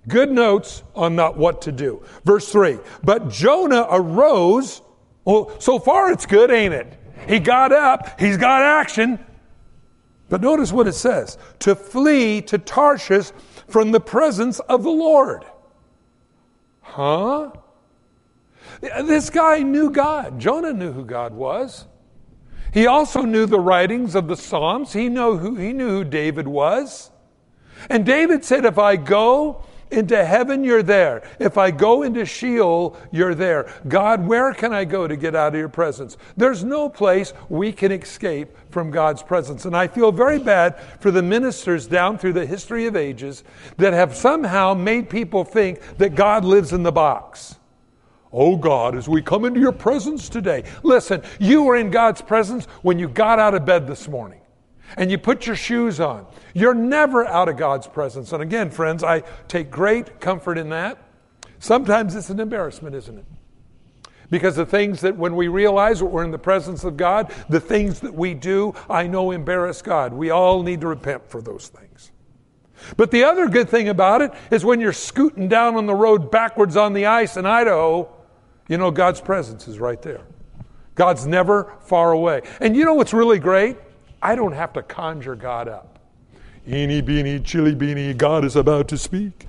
Good 0.09 0.31
notes 0.31 0.83
on 0.95 1.15
not 1.15 1.37
what 1.37 1.63
to 1.63 1.73
do. 1.73 2.03
Verse 2.25 2.51
3 2.51 2.79
But 3.05 3.29
Jonah 3.29 3.87
arose. 3.91 4.81
Well, 5.25 5.55
so 5.61 5.79
far 5.79 6.11
it's 6.11 6.25
good, 6.25 6.51
ain't 6.51 6.73
it? 6.73 6.97
He 7.29 7.39
got 7.39 7.73
up, 7.73 8.19
he's 8.19 8.39
got 8.39 8.63
action. 8.63 9.25
But 10.31 10.41
notice 10.41 10.73
what 10.73 10.87
it 10.87 10.95
says 10.95 11.37
to 11.59 11.75
flee 11.75 12.41
to 12.43 12.57
Tarshish 12.57 13.33
from 13.69 13.91
the 13.91 14.01
presence 14.01 14.61
of 14.61 14.85
the 14.85 14.91
Lord. 14.91 15.45
Huh? 16.81 17.51
This 18.81 19.29
guy 19.29 19.59
knew 19.59 19.91
God. 19.91 20.39
Jonah 20.39 20.73
knew 20.73 20.93
who 20.93 21.05
God 21.05 21.35
was. 21.35 21.87
He 22.73 22.87
also 22.87 23.23
knew 23.23 23.47
the 23.47 23.59
writings 23.59 24.15
of 24.15 24.29
the 24.29 24.37
Psalms. 24.37 24.93
He 24.93 25.09
knew 25.09 25.37
who, 25.37 25.57
he 25.57 25.73
knew 25.73 25.89
who 25.89 26.05
David 26.05 26.47
was. 26.47 27.11
And 27.89 28.07
David 28.07 28.45
said, 28.45 28.65
If 28.65 28.79
I 28.79 28.95
go 28.95 29.65
into 29.91 30.25
heaven, 30.25 30.65
you're 30.65 30.83
there. 30.83 31.23
If 31.39 31.59
I 31.59 31.71
go 31.71 32.03
into 32.03 32.25
Sheol, 32.25 32.97
you're 33.11 33.35
there. 33.35 33.73
God, 33.89 34.27
where 34.27 34.53
can 34.55 34.73
I 34.73 34.85
go 34.85 35.07
to 35.07 35.17
get 35.17 35.35
out 35.35 35.55
of 35.55 35.59
your 35.59 35.69
presence? 35.69 36.17
There's 36.37 36.65
no 36.65 36.89
place 36.89 37.33
we 37.49 37.73
can 37.73 37.93
escape 37.93 38.57
from 38.71 38.91
God's 38.91 39.23
presence. 39.23 39.65
And 39.65 39.77
I 39.77 39.89
feel 39.89 40.13
very 40.13 40.39
bad 40.39 40.81
for 41.01 41.11
the 41.11 41.23
ministers 41.23 41.87
down 41.87 42.19
through 42.19 42.35
the 42.35 42.47
history 42.47 42.87
of 42.87 42.97
ages 42.97 43.45
that 43.77 43.93
have 43.93 44.15
somehow 44.15 44.75
made 44.75 45.11
people 45.11 45.45
think 45.45 45.81
that 45.99 46.15
God 46.15 46.45
lives 46.45 46.73
in 46.73 46.83
the 46.83 46.93
box. 46.93 47.57
Oh 48.33 48.57
God, 48.57 48.97
as 48.97 49.09
we 49.09 49.23
come 49.23 49.45
into 49.45 49.59
your 49.59 49.73
presence 49.73 50.29
today. 50.29 50.65
Listen, 50.85 51.23
you 51.41 51.65
were 51.65 51.77
in 51.77 51.91
God's 51.91 52.23
presence 52.23 52.67
when 52.83 52.99
you 52.99 53.09
got 53.09 53.41
out 53.41 53.55
of 53.55 53.65
bed 53.65 53.89
this 53.89 54.07
morning 54.07 54.40
and 54.97 55.11
you 55.11 55.19
put 55.19 55.47
your 55.47 55.57
shoes 55.57 56.01
on. 56.01 56.27
You're 56.55 56.75
never 56.75 57.27
out 57.27 57.49
of 57.49 57.57
God's 57.57 57.87
presence. 57.87 58.33
And 58.33 58.43
again, 58.43 58.71
friends, 58.71 59.05
I 59.05 59.21
take 59.49 59.71
great 59.71 60.21
comfort 60.21 60.59
in 60.59 60.71
that. 60.71 60.99
Sometimes 61.59 62.17
it's 62.17 62.31
an 62.31 62.41
embarrassment, 62.41 62.95
isn't 62.95 63.19
it? 63.19 63.25
Because 64.31 64.57
the 64.57 64.67
things 64.67 65.01
that 65.01 65.17
when 65.17 65.35
we 65.35 65.49
realize 65.49 65.99
that 65.99 66.07
we're 66.07 66.25
in 66.25 66.31
the 66.31 66.39
presence 66.39 66.85
of 66.85 66.97
God, 66.97 67.33
the 67.49 67.61
things 67.61 68.01
that 68.01 68.15
we 68.15 68.33
do, 68.33 68.75
I 68.89 69.07
know 69.07 69.33
embarrass 69.33 69.83
God. 69.83 70.13
We 70.13 70.31
all 70.31 70.63
need 70.63 70.81
to 70.83 70.87
repent 70.87 71.29
for 71.29 71.43
those 71.43 71.69
things. 71.69 72.13
But 72.97 73.11
the 73.11 73.25
other 73.25 73.49
good 73.49 73.69
thing 73.69 73.89
about 73.89 74.23
it 74.23 74.33
is 74.51 74.65
when 74.65 74.81
you're 74.81 74.93
scooting 74.93 75.49
down 75.49 75.77
on 75.77 75.87
the 75.87 75.95
road 75.95 76.31
backwards 76.31 76.77
on 76.77 76.93
the 76.93 77.07
ice 77.07 77.37
in 77.37 77.45
Idaho, 77.45 78.09
you 78.69 78.79
know 78.79 78.91
God's 78.91 79.21
presence 79.21 79.69
is 79.69 79.79
right 79.79 80.01
there. 80.01 80.23
God's 80.95 81.27
never 81.27 81.75
far 81.81 82.13
away. 82.13 82.43
And 82.61 82.77
you 82.77 82.85
know 82.85 82.95
what's 82.95 83.13
really 83.13 83.39
great? 83.39 83.77
I 84.23 84.35
don't 84.35 84.53
have 84.53 84.73
to 84.75 84.83
conjure 84.83 85.35
God 85.35 85.69
up. 85.69 85.99
Eeny, 86.69 87.01
beeny, 87.01 87.41
chilly 87.41 87.75
beeny, 87.75 88.13
God 88.13 88.45
is 88.45 88.57
about 88.57 88.89
to 88.89 88.99
speak. 88.99 89.47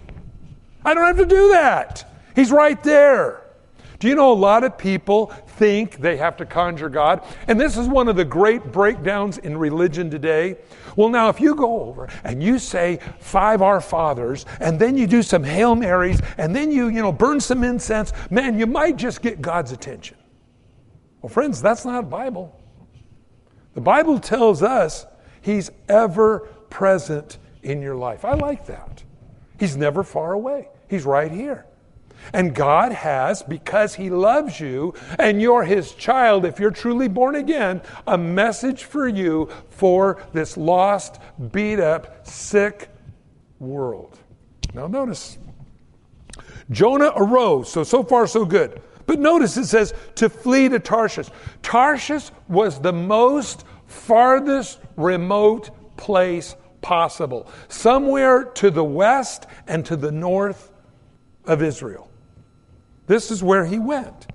I 0.83 0.93
don't 0.93 1.05
have 1.05 1.17
to 1.17 1.25
do 1.25 1.49
that. 1.49 2.09
He's 2.35 2.51
right 2.51 2.81
there. 2.83 3.41
Do 3.99 4.07
you 4.07 4.15
know 4.15 4.31
a 4.31 4.33
lot 4.33 4.63
of 4.63 4.79
people 4.79 5.27
think 5.27 5.97
they 5.97 6.17
have 6.17 6.35
to 6.37 6.45
conjure 6.45 6.89
God? 6.89 7.23
And 7.47 7.61
this 7.61 7.77
is 7.77 7.87
one 7.87 8.07
of 8.07 8.15
the 8.15 8.25
great 8.25 8.71
breakdowns 8.71 9.37
in 9.37 9.55
religion 9.55 10.09
today. 10.09 10.57
Well, 10.95 11.09
now, 11.09 11.29
if 11.29 11.39
you 11.39 11.53
go 11.53 11.81
over 11.81 12.09
and 12.23 12.41
you 12.41 12.57
say 12.57 12.99
five 13.19 13.61
Our 13.61 13.79
Fathers, 13.79 14.47
and 14.59 14.79
then 14.79 14.97
you 14.97 15.05
do 15.05 15.21
some 15.21 15.43
Hail 15.43 15.75
Marys, 15.75 16.19
and 16.39 16.55
then 16.55 16.71
you, 16.71 16.87
you 16.87 17.01
know, 17.01 17.11
burn 17.11 17.39
some 17.39 17.63
incense, 17.63 18.11
man, 18.31 18.57
you 18.57 18.65
might 18.65 18.95
just 18.95 19.21
get 19.21 19.39
God's 19.39 19.71
attention. 19.71 20.17
Well, 21.21 21.29
friends, 21.29 21.61
that's 21.61 21.85
not 21.85 22.09
Bible. 22.09 22.59
The 23.73 23.81
Bible 23.81 24.19
tells 24.19 24.61
us 24.61 25.05
He's 25.41 25.71
ever 25.89 26.39
present 26.69 27.37
in 27.63 27.81
your 27.81 27.95
life. 27.95 28.25
I 28.25 28.33
like 28.33 28.65
that. 28.67 29.03
He's 29.59 29.77
never 29.77 30.03
far 30.03 30.33
away, 30.33 30.69
He's 30.89 31.05
right 31.05 31.31
here. 31.31 31.65
And 32.33 32.53
God 32.53 32.91
has, 32.91 33.41
because 33.41 33.95
He 33.95 34.09
loves 34.09 34.59
you 34.59 34.93
and 35.17 35.41
you're 35.41 35.63
His 35.63 35.93
child, 35.93 36.45
if 36.45 36.59
you're 36.59 36.71
truly 36.71 37.07
born 37.07 37.35
again, 37.35 37.81
a 38.05 38.17
message 38.17 38.83
for 38.83 39.07
you 39.07 39.49
for 39.69 40.21
this 40.31 40.57
lost, 40.57 41.19
beat 41.51 41.79
up, 41.79 42.27
sick 42.27 42.89
world. 43.59 44.17
Now, 44.73 44.87
notice 44.87 45.37
Jonah 46.69 47.11
arose. 47.15 47.71
So, 47.71 47.83
so 47.83 48.03
far, 48.03 48.27
so 48.27 48.45
good. 48.45 48.81
But 49.11 49.19
notice 49.19 49.57
it 49.57 49.65
says 49.65 49.93
to 50.15 50.29
flee 50.29 50.69
to 50.69 50.79
Tarshish. 50.79 51.27
Tarshish 51.61 52.31
was 52.47 52.79
the 52.79 52.93
most 52.93 53.65
farthest 53.85 54.79
remote 54.95 55.97
place 55.97 56.55
possible, 56.79 57.51
somewhere 57.67 58.45
to 58.45 58.71
the 58.71 58.85
west 58.85 59.47
and 59.67 59.85
to 59.87 59.97
the 59.97 60.13
north 60.13 60.71
of 61.43 61.61
Israel. 61.61 62.09
This 63.07 63.31
is 63.31 63.43
where 63.43 63.65
he 63.65 63.79
went. 63.79 64.27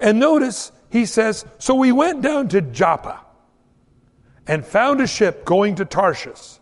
And 0.00 0.18
notice 0.18 0.72
he 0.88 1.04
says, 1.04 1.44
So 1.58 1.74
we 1.74 1.92
went 1.92 2.22
down 2.22 2.48
to 2.48 2.62
Joppa 2.62 3.20
and 4.46 4.64
found 4.64 5.02
a 5.02 5.06
ship 5.06 5.44
going 5.44 5.74
to 5.74 5.84
Tarshish. 5.84 6.58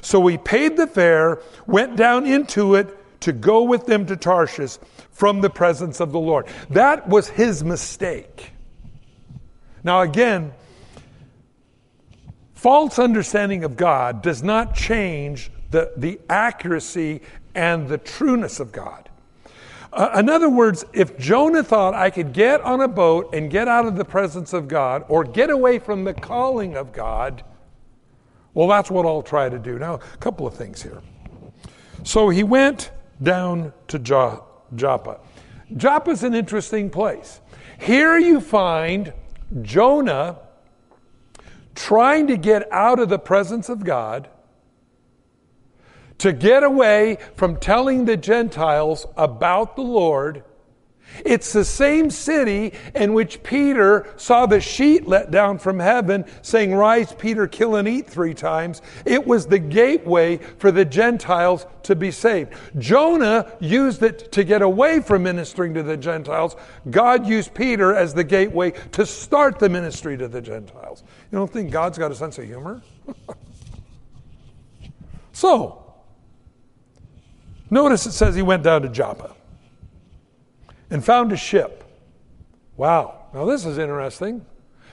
So 0.00 0.18
we 0.18 0.36
paid 0.36 0.76
the 0.76 0.88
fare, 0.88 1.40
went 1.68 1.94
down 1.94 2.26
into 2.26 2.74
it 2.74 2.88
to 3.20 3.32
go 3.32 3.62
with 3.62 3.86
them 3.86 4.06
to 4.06 4.16
Tarshish 4.16 4.78
from 5.10 5.40
the 5.40 5.50
presence 5.50 6.00
of 6.00 6.12
the 6.12 6.18
Lord. 6.20 6.46
That 6.70 7.08
was 7.08 7.28
his 7.28 7.64
mistake. 7.64 8.52
Now, 9.82 10.02
again, 10.02 10.52
false 12.54 12.98
understanding 12.98 13.64
of 13.64 13.76
God 13.76 14.22
does 14.22 14.42
not 14.42 14.74
change 14.74 15.50
the, 15.70 15.92
the 15.96 16.20
accuracy 16.28 17.20
and 17.54 17.88
the 17.88 17.98
trueness 17.98 18.60
of 18.60 18.72
God. 18.72 19.08
Uh, 19.92 20.10
in 20.18 20.28
other 20.28 20.50
words, 20.50 20.84
if 20.92 21.18
Jonah 21.18 21.62
thought 21.62 21.94
I 21.94 22.10
could 22.10 22.32
get 22.32 22.60
on 22.60 22.80
a 22.80 22.88
boat 22.88 23.32
and 23.32 23.50
get 23.50 23.66
out 23.66 23.86
of 23.86 23.96
the 23.96 24.04
presence 24.04 24.52
of 24.52 24.68
God 24.68 25.04
or 25.08 25.24
get 25.24 25.48
away 25.48 25.78
from 25.78 26.04
the 26.04 26.12
calling 26.12 26.76
of 26.76 26.92
God, 26.92 27.42
well, 28.52 28.68
that's 28.68 28.90
what 28.90 29.06
I'll 29.06 29.22
try 29.22 29.48
to 29.48 29.58
do. 29.58 29.78
Now, 29.78 29.94
a 29.94 30.16
couple 30.18 30.46
of 30.46 30.54
things 30.54 30.82
here. 30.82 31.00
So 32.04 32.28
he 32.28 32.42
went 32.42 32.90
down 33.22 33.72
to 33.88 33.98
jo- 33.98 34.44
Joppa. 34.74 35.20
Joppa's 35.76 36.22
an 36.22 36.34
interesting 36.34 36.90
place. 36.90 37.40
Here 37.78 38.18
you 38.18 38.40
find 38.40 39.12
Jonah 39.62 40.38
trying 41.74 42.26
to 42.26 42.36
get 42.36 42.70
out 42.72 42.98
of 42.98 43.08
the 43.08 43.18
presence 43.18 43.68
of 43.68 43.84
God 43.84 44.28
to 46.18 46.32
get 46.32 46.62
away 46.62 47.18
from 47.36 47.56
telling 47.58 48.06
the 48.06 48.16
Gentiles 48.16 49.06
about 49.16 49.76
the 49.76 49.82
Lord. 49.82 50.44
It's 51.24 51.52
the 51.52 51.64
same 51.64 52.10
city 52.10 52.72
in 52.94 53.14
which 53.14 53.42
Peter 53.42 54.12
saw 54.16 54.46
the 54.46 54.60
sheet 54.60 55.06
let 55.06 55.30
down 55.30 55.58
from 55.58 55.78
heaven 55.78 56.24
saying, 56.42 56.74
Rise, 56.74 57.12
Peter, 57.12 57.46
kill 57.46 57.76
and 57.76 57.88
eat 57.88 58.08
three 58.08 58.34
times. 58.34 58.82
It 59.04 59.26
was 59.26 59.46
the 59.46 59.58
gateway 59.58 60.36
for 60.36 60.70
the 60.70 60.84
Gentiles 60.84 61.66
to 61.84 61.94
be 61.94 62.10
saved. 62.10 62.52
Jonah 62.78 63.50
used 63.60 64.02
it 64.02 64.32
to 64.32 64.44
get 64.44 64.62
away 64.62 65.00
from 65.00 65.22
ministering 65.22 65.74
to 65.74 65.82
the 65.82 65.96
Gentiles. 65.96 66.56
God 66.90 67.26
used 67.26 67.54
Peter 67.54 67.94
as 67.94 68.14
the 68.14 68.24
gateway 68.24 68.72
to 68.92 69.06
start 69.06 69.58
the 69.58 69.68
ministry 69.68 70.16
to 70.16 70.28
the 70.28 70.40
Gentiles. 70.40 71.04
You 71.30 71.38
don't 71.38 71.52
think 71.52 71.70
God's 71.70 71.98
got 71.98 72.10
a 72.10 72.14
sense 72.14 72.38
of 72.38 72.44
humor? 72.44 72.82
so, 75.32 75.82
Notice 77.70 78.06
it 78.06 78.12
says 78.12 78.34
he 78.34 78.42
went 78.42 78.62
down 78.62 78.82
to 78.82 78.88
Joppa 78.88 79.35
and 80.90 81.04
found 81.04 81.32
a 81.32 81.36
ship. 81.36 81.84
Wow. 82.76 83.26
Now, 83.32 83.44
this 83.44 83.64
is 83.64 83.78
interesting 83.78 84.44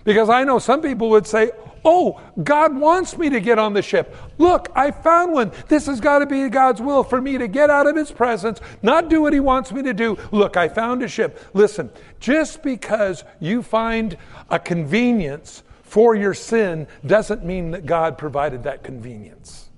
because 0.03 0.29
I 0.29 0.43
know 0.43 0.59
some 0.59 0.81
people 0.81 1.09
would 1.11 1.27
say, 1.27 1.51
Oh, 1.85 2.21
God 2.41 2.75
wants 2.77 3.17
me 3.17 3.29
to 3.29 3.39
get 3.39 3.59
on 3.59 3.73
the 3.73 3.81
ship. 3.81 4.15
Look, 4.37 4.71
I 4.73 4.91
found 4.91 5.33
one. 5.33 5.51
This 5.67 5.87
has 5.87 5.99
got 5.99 6.19
to 6.19 6.25
be 6.25 6.47
God's 6.47 6.81
will 6.81 7.03
for 7.03 7.19
me 7.19 7.37
to 7.37 7.47
get 7.47 7.69
out 7.69 7.87
of 7.87 7.95
His 7.95 8.11
presence, 8.11 8.61
not 8.81 9.09
do 9.09 9.21
what 9.21 9.33
He 9.33 9.41
wants 9.41 9.71
me 9.71 9.83
to 9.83 9.93
do. 9.93 10.17
Look, 10.31 10.55
I 10.55 10.69
found 10.69 11.03
a 11.03 11.07
ship. 11.07 11.39
Listen, 11.53 11.89
just 12.19 12.63
because 12.63 13.25
you 13.39 13.61
find 13.61 14.17
a 14.49 14.59
convenience 14.59 15.63
for 15.83 16.15
your 16.15 16.33
sin 16.33 16.87
doesn't 17.05 17.43
mean 17.43 17.71
that 17.71 17.85
God 17.85 18.17
provided 18.17 18.63
that 18.63 18.83
convenience. 18.83 19.69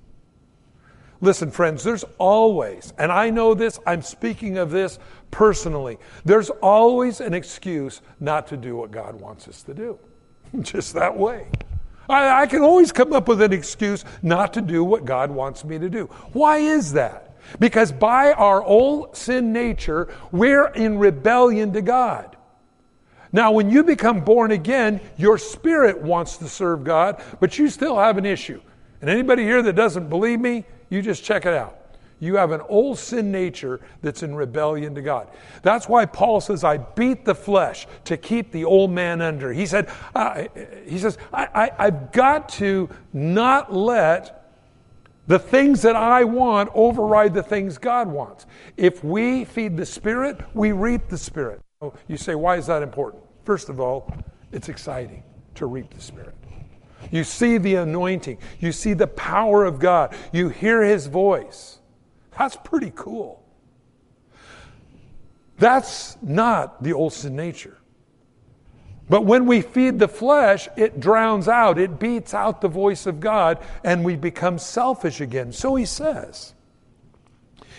Listen, 1.20 1.50
friends, 1.50 1.82
there's 1.82 2.04
always, 2.18 2.92
and 2.98 3.10
I 3.10 3.30
know 3.30 3.54
this, 3.54 3.78
I'm 3.86 4.02
speaking 4.02 4.58
of 4.58 4.70
this 4.70 4.98
personally, 5.30 5.98
there's 6.24 6.50
always 6.50 7.20
an 7.20 7.32
excuse 7.32 8.02
not 8.20 8.46
to 8.48 8.56
do 8.56 8.76
what 8.76 8.90
God 8.90 9.20
wants 9.20 9.48
us 9.48 9.62
to 9.64 9.74
do. 9.74 9.98
Just 10.60 10.94
that 10.94 11.16
way. 11.16 11.48
I, 12.08 12.42
I 12.42 12.46
can 12.46 12.62
always 12.62 12.92
come 12.92 13.12
up 13.12 13.28
with 13.28 13.40
an 13.40 13.52
excuse 13.52 14.04
not 14.22 14.52
to 14.54 14.60
do 14.60 14.84
what 14.84 15.04
God 15.04 15.30
wants 15.30 15.64
me 15.64 15.78
to 15.78 15.88
do. 15.88 16.06
Why 16.32 16.58
is 16.58 16.92
that? 16.92 17.36
Because 17.58 17.92
by 17.92 18.32
our 18.32 18.62
old 18.62 19.16
sin 19.16 19.52
nature, 19.52 20.12
we're 20.32 20.66
in 20.68 20.98
rebellion 20.98 21.72
to 21.72 21.82
God. 21.82 22.36
Now, 23.32 23.52
when 23.52 23.70
you 23.70 23.82
become 23.82 24.20
born 24.20 24.50
again, 24.52 25.00
your 25.16 25.36
spirit 25.38 26.00
wants 26.00 26.36
to 26.38 26.48
serve 26.48 26.84
God, 26.84 27.22
but 27.40 27.58
you 27.58 27.68
still 27.68 27.98
have 27.98 28.18
an 28.18 28.24
issue. 28.24 28.60
And 29.00 29.10
anybody 29.10 29.42
here 29.42 29.62
that 29.62 29.74
doesn't 29.74 30.08
believe 30.08 30.40
me, 30.40 30.64
you 30.88 31.02
just 31.02 31.24
check 31.24 31.46
it 31.46 31.54
out. 31.54 31.78
You 32.18 32.36
have 32.36 32.52
an 32.52 32.62
old 32.68 32.98
sin 32.98 33.30
nature 33.30 33.80
that's 34.00 34.22
in 34.22 34.34
rebellion 34.34 34.94
to 34.94 35.02
God. 35.02 35.28
That's 35.62 35.86
why 35.86 36.06
Paul 36.06 36.40
says, 36.40 36.64
I 36.64 36.78
beat 36.78 37.26
the 37.26 37.34
flesh 37.34 37.86
to 38.04 38.16
keep 38.16 38.52
the 38.52 38.64
old 38.64 38.90
man 38.90 39.20
under. 39.20 39.52
He 39.52 39.66
said, 39.66 39.90
uh, 40.14 40.44
he 40.86 40.98
says, 40.98 41.18
I, 41.32 41.48
I, 41.54 41.86
I've 41.86 42.12
got 42.12 42.48
to 42.50 42.88
not 43.12 43.72
let 43.72 44.44
the 45.26 45.38
things 45.38 45.82
that 45.82 45.96
I 45.96 46.24
want 46.24 46.70
override 46.72 47.34
the 47.34 47.42
things 47.42 47.76
God 47.76 48.08
wants. 48.08 48.46
If 48.76 49.04
we 49.04 49.44
feed 49.44 49.76
the 49.76 49.86
Spirit, 49.86 50.40
we 50.54 50.72
reap 50.72 51.08
the 51.08 51.18
Spirit. 51.18 51.60
You 52.08 52.16
say, 52.16 52.34
why 52.34 52.56
is 52.56 52.66
that 52.68 52.82
important? 52.82 53.24
First 53.44 53.68
of 53.68 53.78
all, 53.78 54.10
it's 54.52 54.68
exciting 54.68 55.22
to 55.56 55.66
reap 55.66 55.92
the 55.92 56.00
Spirit. 56.00 56.34
You 57.10 57.24
see 57.24 57.58
the 57.58 57.76
anointing, 57.76 58.38
you 58.58 58.72
see 58.72 58.92
the 58.92 59.06
power 59.06 59.64
of 59.64 59.78
God, 59.78 60.14
you 60.32 60.48
hear 60.48 60.82
His 60.82 61.06
voice. 61.06 61.78
That's 62.38 62.56
pretty 62.56 62.92
cool. 62.94 63.42
That's 65.58 66.16
not 66.22 66.82
the 66.82 66.92
old 66.92 67.12
sin 67.12 67.34
nature. 67.34 67.78
But 69.08 69.24
when 69.24 69.46
we 69.46 69.62
feed 69.62 69.98
the 69.98 70.08
flesh, 70.08 70.68
it 70.76 70.98
drowns 70.98 71.48
out, 71.48 71.78
it 71.78 71.98
beats 71.98 72.34
out 72.34 72.60
the 72.60 72.68
voice 72.68 73.06
of 73.06 73.20
God, 73.20 73.58
and 73.84 74.04
we 74.04 74.16
become 74.16 74.58
selfish 74.58 75.20
again. 75.20 75.52
So 75.52 75.76
he 75.76 75.84
says. 75.84 76.54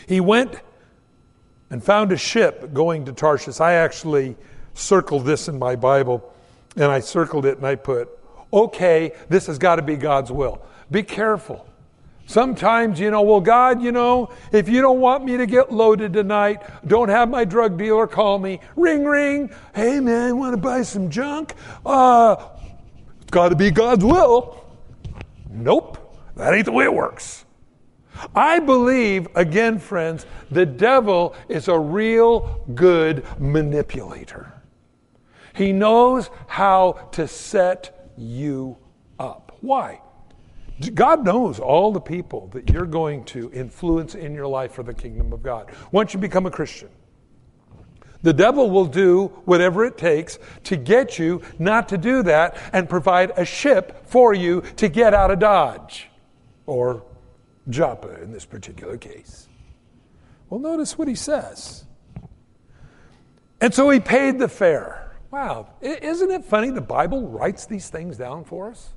He 0.07 0.21
went 0.21 0.61
and 1.69 1.83
found 1.83 2.13
a 2.13 2.17
ship 2.17 2.73
going 2.73 3.05
to 3.05 3.11
Tarshish. 3.11 3.59
I 3.59 3.73
actually 3.73 4.37
circled 4.73 5.25
this 5.25 5.49
in 5.49 5.59
my 5.59 5.75
Bible, 5.75 6.33
and 6.77 6.85
I 6.85 7.01
circled 7.01 7.45
it 7.45 7.57
and 7.57 7.67
I 7.67 7.75
put, 7.75 8.09
okay, 8.51 9.13
this 9.29 9.47
has 9.47 9.57
got 9.57 9.77
to 9.77 9.81
be 9.81 9.95
God's 9.95 10.31
will. 10.31 10.61
Be 10.89 11.03
careful. 11.03 11.67
Sometimes, 12.27 12.99
you 12.99 13.09
know, 13.09 13.21
well, 13.21 13.39
God, 13.39 13.81
you 13.81 13.93
know, 13.93 14.31
if 14.51 14.67
you 14.67 14.81
don't 14.81 14.99
want 14.99 15.23
me 15.23 15.37
to 15.37 15.45
get 15.45 15.71
loaded 15.71 16.11
tonight, 16.11 16.61
don't 16.85 17.07
have 17.07 17.29
my 17.29 17.45
drug 17.45 17.77
dealer 17.77 18.05
call 18.05 18.37
me. 18.37 18.59
Ring, 18.75 19.05
ring. 19.05 19.49
Hey, 19.73 20.01
man, 20.01 20.37
want 20.37 20.53
to 20.53 20.61
buy 20.61 20.81
some 20.81 21.09
junk? 21.09 21.53
Uh, 21.85 22.35
it's 23.21 23.31
got 23.31 23.49
to 23.49 23.55
be 23.55 23.71
God's 23.71 24.03
will. 24.03 24.65
Nope, 25.49 25.97
that 26.35 26.53
ain't 26.53 26.65
the 26.65 26.73
way 26.73 26.83
it 26.83 26.93
works. 26.93 27.45
I 28.35 28.59
believe, 28.59 29.27
again, 29.35 29.79
friends, 29.79 30.25
the 30.51 30.65
devil 30.65 31.33
is 31.47 31.69
a 31.69 31.79
real 31.79 32.61
good 32.75 33.25
manipulator. 33.39 34.51
He 35.55 35.71
knows 35.71 36.29
how 36.47 37.09
to 37.13 37.27
set 37.27 37.96
you 38.17 38.77
up. 39.19 39.57
Why? 39.61 40.01
God 40.93 41.25
knows 41.25 41.59
all 41.59 41.91
the 41.91 41.99
people 41.99 42.49
that 42.53 42.69
you're 42.69 42.85
going 42.85 43.23
to 43.25 43.51
influence 43.51 44.13
in 44.13 44.35
your 44.35 44.47
life 44.47 44.73
for 44.73 44.83
the 44.83 44.93
kingdom 44.93 45.33
of 45.33 45.41
God. 45.41 45.71
Once 45.91 46.13
you 46.13 46.19
become 46.19 46.45
a 46.45 46.51
Christian, 46.51 46.89
the 48.21 48.33
devil 48.33 48.69
will 48.69 48.85
do 48.85 49.27
whatever 49.45 49.85
it 49.85 49.97
takes 49.97 50.37
to 50.65 50.75
get 50.75 51.17
you 51.17 51.41
not 51.57 51.89
to 51.89 51.97
do 51.97 52.23
that 52.23 52.57
and 52.73 52.89
provide 52.89 53.31
a 53.37 53.45
ship 53.45 54.07
for 54.07 54.33
you 54.33 54.61
to 54.77 54.87
get 54.87 55.13
out 55.13 55.31
of 55.31 55.39
Dodge 55.39 56.09
or 56.65 57.03
Joppa 57.69 58.21
in 58.21 58.31
this 58.31 58.45
particular 58.45 58.97
case. 58.97 59.47
Well, 60.49 60.59
notice 60.59 60.97
what 60.97 61.07
he 61.07 61.15
says. 61.15 61.85
And 63.59 63.73
so 63.73 63.89
he 63.89 63.99
paid 63.99 64.39
the 64.39 64.47
fare. 64.47 65.06
Wow, 65.31 65.67
isn't 65.81 66.31
it 66.31 66.45
funny 66.45 66.69
the 66.69 66.81
Bible 66.81 67.27
writes 67.27 67.65
these 67.65 67.89
things 67.89 68.17
down 68.17 68.45
for 68.45 68.69
us? 68.69 68.93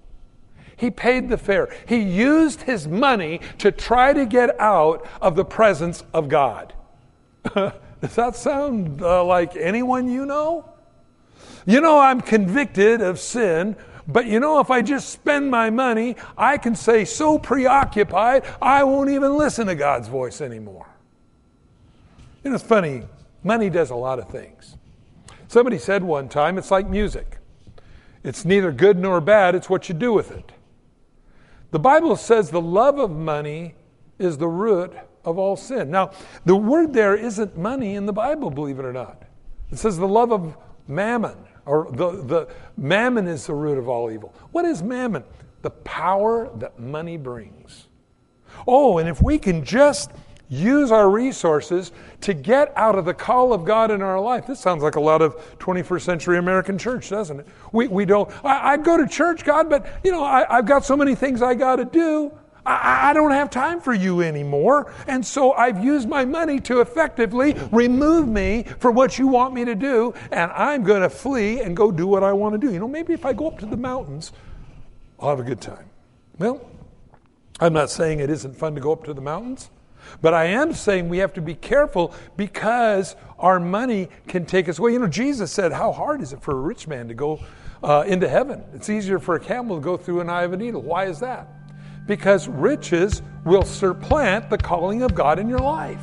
He 0.76 0.90
paid 0.90 1.28
the 1.28 1.36
fare. 1.36 1.68
He 1.86 1.98
used 1.98 2.62
his 2.62 2.88
money 2.88 3.40
to 3.58 3.70
try 3.70 4.12
to 4.12 4.24
get 4.24 4.58
out 4.58 5.06
of 5.20 5.36
the 5.36 5.44
presence 5.44 6.04
of 6.14 6.28
God. 6.28 6.72
Does 7.54 8.14
that 8.14 8.36
sound 8.36 9.02
uh, 9.02 9.22
like 9.24 9.56
anyone 9.56 10.08
you 10.08 10.24
know? 10.24 10.66
You 11.66 11.80
know, 11.80 11.98
I'm 11.98 12.20
convicted 12.20 13.02
of 13.02 13.18
sin, 13.18 13.76
but 14.08 14.26
you 14.26 14.40
know, 14.40 14.60
if 14.60 14.70
I 14.70 14.80
just 14.80 15.10
spend 15.10 15.50
my 15.50 15.68
money, 15.68 16.16
I 16.38 16.56
can 16.56 16.74
say 16.74 17.04
so 17.04 17.38
preoccupied, 17.38 18.44
I 18.62 18.84
won't 18.84 19.10
even 19.10 19.36
listen 19.36 19.66
to 19.66 19.74
God's 19.74 20.08
voice 20.08 20.40
anymore. 20.40 20.86
You 22.42 22.50
know, 22.50 22.56
it's 22.56 22.64
funny, 22.64 23.02
money 23.44 23.68
does 23.68 23.90
a 23.90 23.94
lot 23.94 24.18
of 24.18 24.28
things. 24.30 24.76
Somebody 25.50 25.78
said 25.78 26.04
one 26.04 26.28
time, 26.28 26.58
it's 26.58 26.70
like 26.70 26.88
music. 26.88 27.38
It's 28.22 28.44
neither 28.44 28.70
good 28.70 28.96
nor 28.96 29.20
bad, 29.20 29.56
it's 29.56 29.68
what 29.68 29.88
you 29.88 29.96
do 29.96 30.12
with 30.12 30.30
it. 30.30 30.52
The 31.72 31.78
Bible 31.80 32.14
says 32.14 32.50
the 32.50 32.60
love 32.60 33.00
of 33.00 33.10
money 33.10 33.74
is 34.20 34.38
the 34.38 34.46
root 34.46 34.92
of 35.24 35.38
all 35.38 35.56
sin. 35.56 35.90
Now, 35.90 36.12
the 36.44 36.54
word 36.54 36.92
there 36.92 37.16
isn't 37.16 37.58
money 37.58 37.96
in 37.96 38.06
the 38.06 38.12
Bible, 38.12 38.48
believe 38.52 38.78
it 38.78 38.84
or 38.84 38.92
not. 38.92 39.24
It 39.72 39.78
says 39.78 39.98
the 39.98 40.06
love 40.06 40.30
of 40.30 40.56
mammon, 40.86 41.36
or 41.66 41.88
the, 41.90 42.22
the 42.22 42.48
mammon 42.76 43.26
is 43.26 43.48
the 43.48 43.54
root 43.54 43.76
of 43.76 43.88
all 43.88 44.08
evil. 44.08 44.32
What 44.52 44.64
is 44.64 44.84
mammon? 44.84 45.24
The 45.62 45.70
power 45.70 46.48
that 46.58 46.78
money 46.78 47.16
brings. 47.16 47.88
Oh, 48.68 48.98
and 48.98 49.08
if 49.08 49.20
we 49.20 49.36
can 49.36 49.64
just 49.64 50.12
use 50.50 50.90
our 50.90 51.08
resources 51.08 51.92
to 52.20 52.34
get 52.34 52.72
out 52.76 52.98
of 52.98 53.04
the 53.06 53.14
call 53.14 53.52
of 53.52 53.64
God 53.64 53.90
in 53.90 54.02
our 54.02 54.20
life. 54.20 54.46
This 54.46 54.60
sounds 54.60 54.82
like 54.82 54.96
a 54.96 55.00
lot 55.00 55.22
of 55.22 55.36
21st 55.58 56.02
century 56.02 56.38
American 56.38 56.76
church, 56.76 57.08
doesn't 57.08 57.40
it? 57.40 57.46
We, 57.72 57.88
we 57.88 58.04
don't, 58.04 58.28
I, 58.44 58.72
I 58.72 58.76
go 58.76 58.96
to 58.98 59.06
church, 59.06 59.44
God, 59.44 59.70
but 59.70 59.86
you 60.04 60.10
know, 60.10 60.22
I, 60.22 60.56
have 60.56 60.66
got 60.66 60.84
so 60.84 60.96
many 60.96 61.14
things 61.14 61.40
I 61.40 61.54
got 61.54 61.76
to 61.76 61.84
do. 61.84 62.32
I, 62.66 63.10
I 63.10 63.12
don't 63.12 63.30
have 63.30 63.48
time 63.48 63.80
for 63.80 63.94
you 63.94 64.22
anymore. 64.22 64.92
And 65.06 65.24
so 65.24 65.52
I've 65.52 65.82
used 65.82 66.08
my 66.08 66.24
money 66.24 66.58
to 66.62 66.80
effectively 66.80 67.54
remove 67.70 68.26
me 68.28 68.64
from 68.80 68.96
what 68.96 69.18
you 69.18 69.28
want 69.28 69.54
me 69.54 69.64
to 69.64 69.76
do, 69.76 70.14
and 70.32 70.50
I'm 70.50 70.82
going 70.82 71.02
to 71.02 71.10
flee 71.10 71.60
and 71.60 71.76
go 71.76 71.92
do 71.92 72.08
what 72.08 72.24
I 72.24 72.32
want 72.32 72.60
to 72.60 72.66
do. 72.66 72.72
You 72.72 72.80
know, 72.80 72.88
maybe 72.88 73.14
if 73.14 73.24
I 73.24 73.32
go 73.32 73.46
up 73.46 73.60
to 73.60 73.66
the 73.66 73.76
mountains, 73.76 74.32
I'll 75.20 75.30
have 75.30 75.40
a 75.40 75.44
good 75.44 75.60
time. 75.60 75.88
Well, 76.38 76.60
I'm 77.60 77.72
not 77.72 77.90
saying 77.90 78.18
it 78.18 78.30
isn't 78.30 78.56
fun 78.56 78.74
to 78.74 78.80
go 78.80 78.90
up 78.90 79.04
to 79.04 79.14
the 79.14 79.20
mountains. 79.20 79.70
But 80.20 80.34
I 80.34 80.46
am 80.46 80.72
saying 80.72 81.08
we 81.08 81.18
have 81.18 81.32
to 81.34 81.40
be 81.40 81.54
careful 81.54 82.14
because 82.36 83.16
our 83.38 83.60
money 83.60 84.08
can 84.28 84.46
take 84.46 84.68
us 84.68 84.78
away. 84.78 84.92
You 84.92 84.98
know, 85.00 85.06
Jesus 85.06 85.50
said, 85.52 85.72
How 85.72 85.92
hard 85.92 86.22
is 86.22 86.32
it 86.32 86.42
for 86.42 86.52
a 86.52 86.60
rich 86.60 86.86
man 86.88 87.08
to 87.08 87.14
go 87.14 87.40
uh, 87.82 88.04
into 88.06 88.28
heaven? 88.28 88.62
It's 88.74 88.90
easier 88.90 89.18
for 89.18 89.34
a 89.34 89.40
camel 89.40 89.76
to 89.76 89.82
go 89.82 89.96
through 89.96 90.20
an 90.20 90.30
eye 90.30 90.42
of 90.42 90.52
a 90.52 90.56
needle. 90.56 90.82
Why 90.82 91.06
is 91.06 91.20
that? 91.20 91.48
Because 92.06 92.48
riches 92.48 93.22
will 93.44 93.64
supplant 93.64 94.50
the 94.50 94.58
calling 94.58 95.02
of 95.02 95.14
God 95.14 95.38
in 95.38 95.48
your 95.48 95.60
life. 95.60 96.02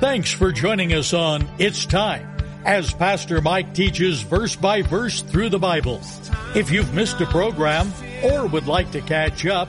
Thanks 0.00 0.32
for 0.32 0.50
joining 0.50 0.94
us 0.94 1.12
on 1.12 1.46
It's 1.58 1.84
Time 1.84 2.30
as 2.64 2.92
Pastor 2.92 3.40
Mike 3.40 3.74
teaches 3.74 4.22
verse 4.22 4.56
by 4.56 4.82
verse 4.82 5.22
through 5.22 5.48
the 5.48 5.58
Bible. 5.58 6.00
If 6.54 6.70
you've 6.70 6.92
missed 6.94 7.20
a 7.20 7.26
program 7.26 7.92
or 8.22 8.46
would 8.46 8.66
like 8.66 8.90
to 8.92 9.00
catch 9.00 9.46
up, 9.46 9.68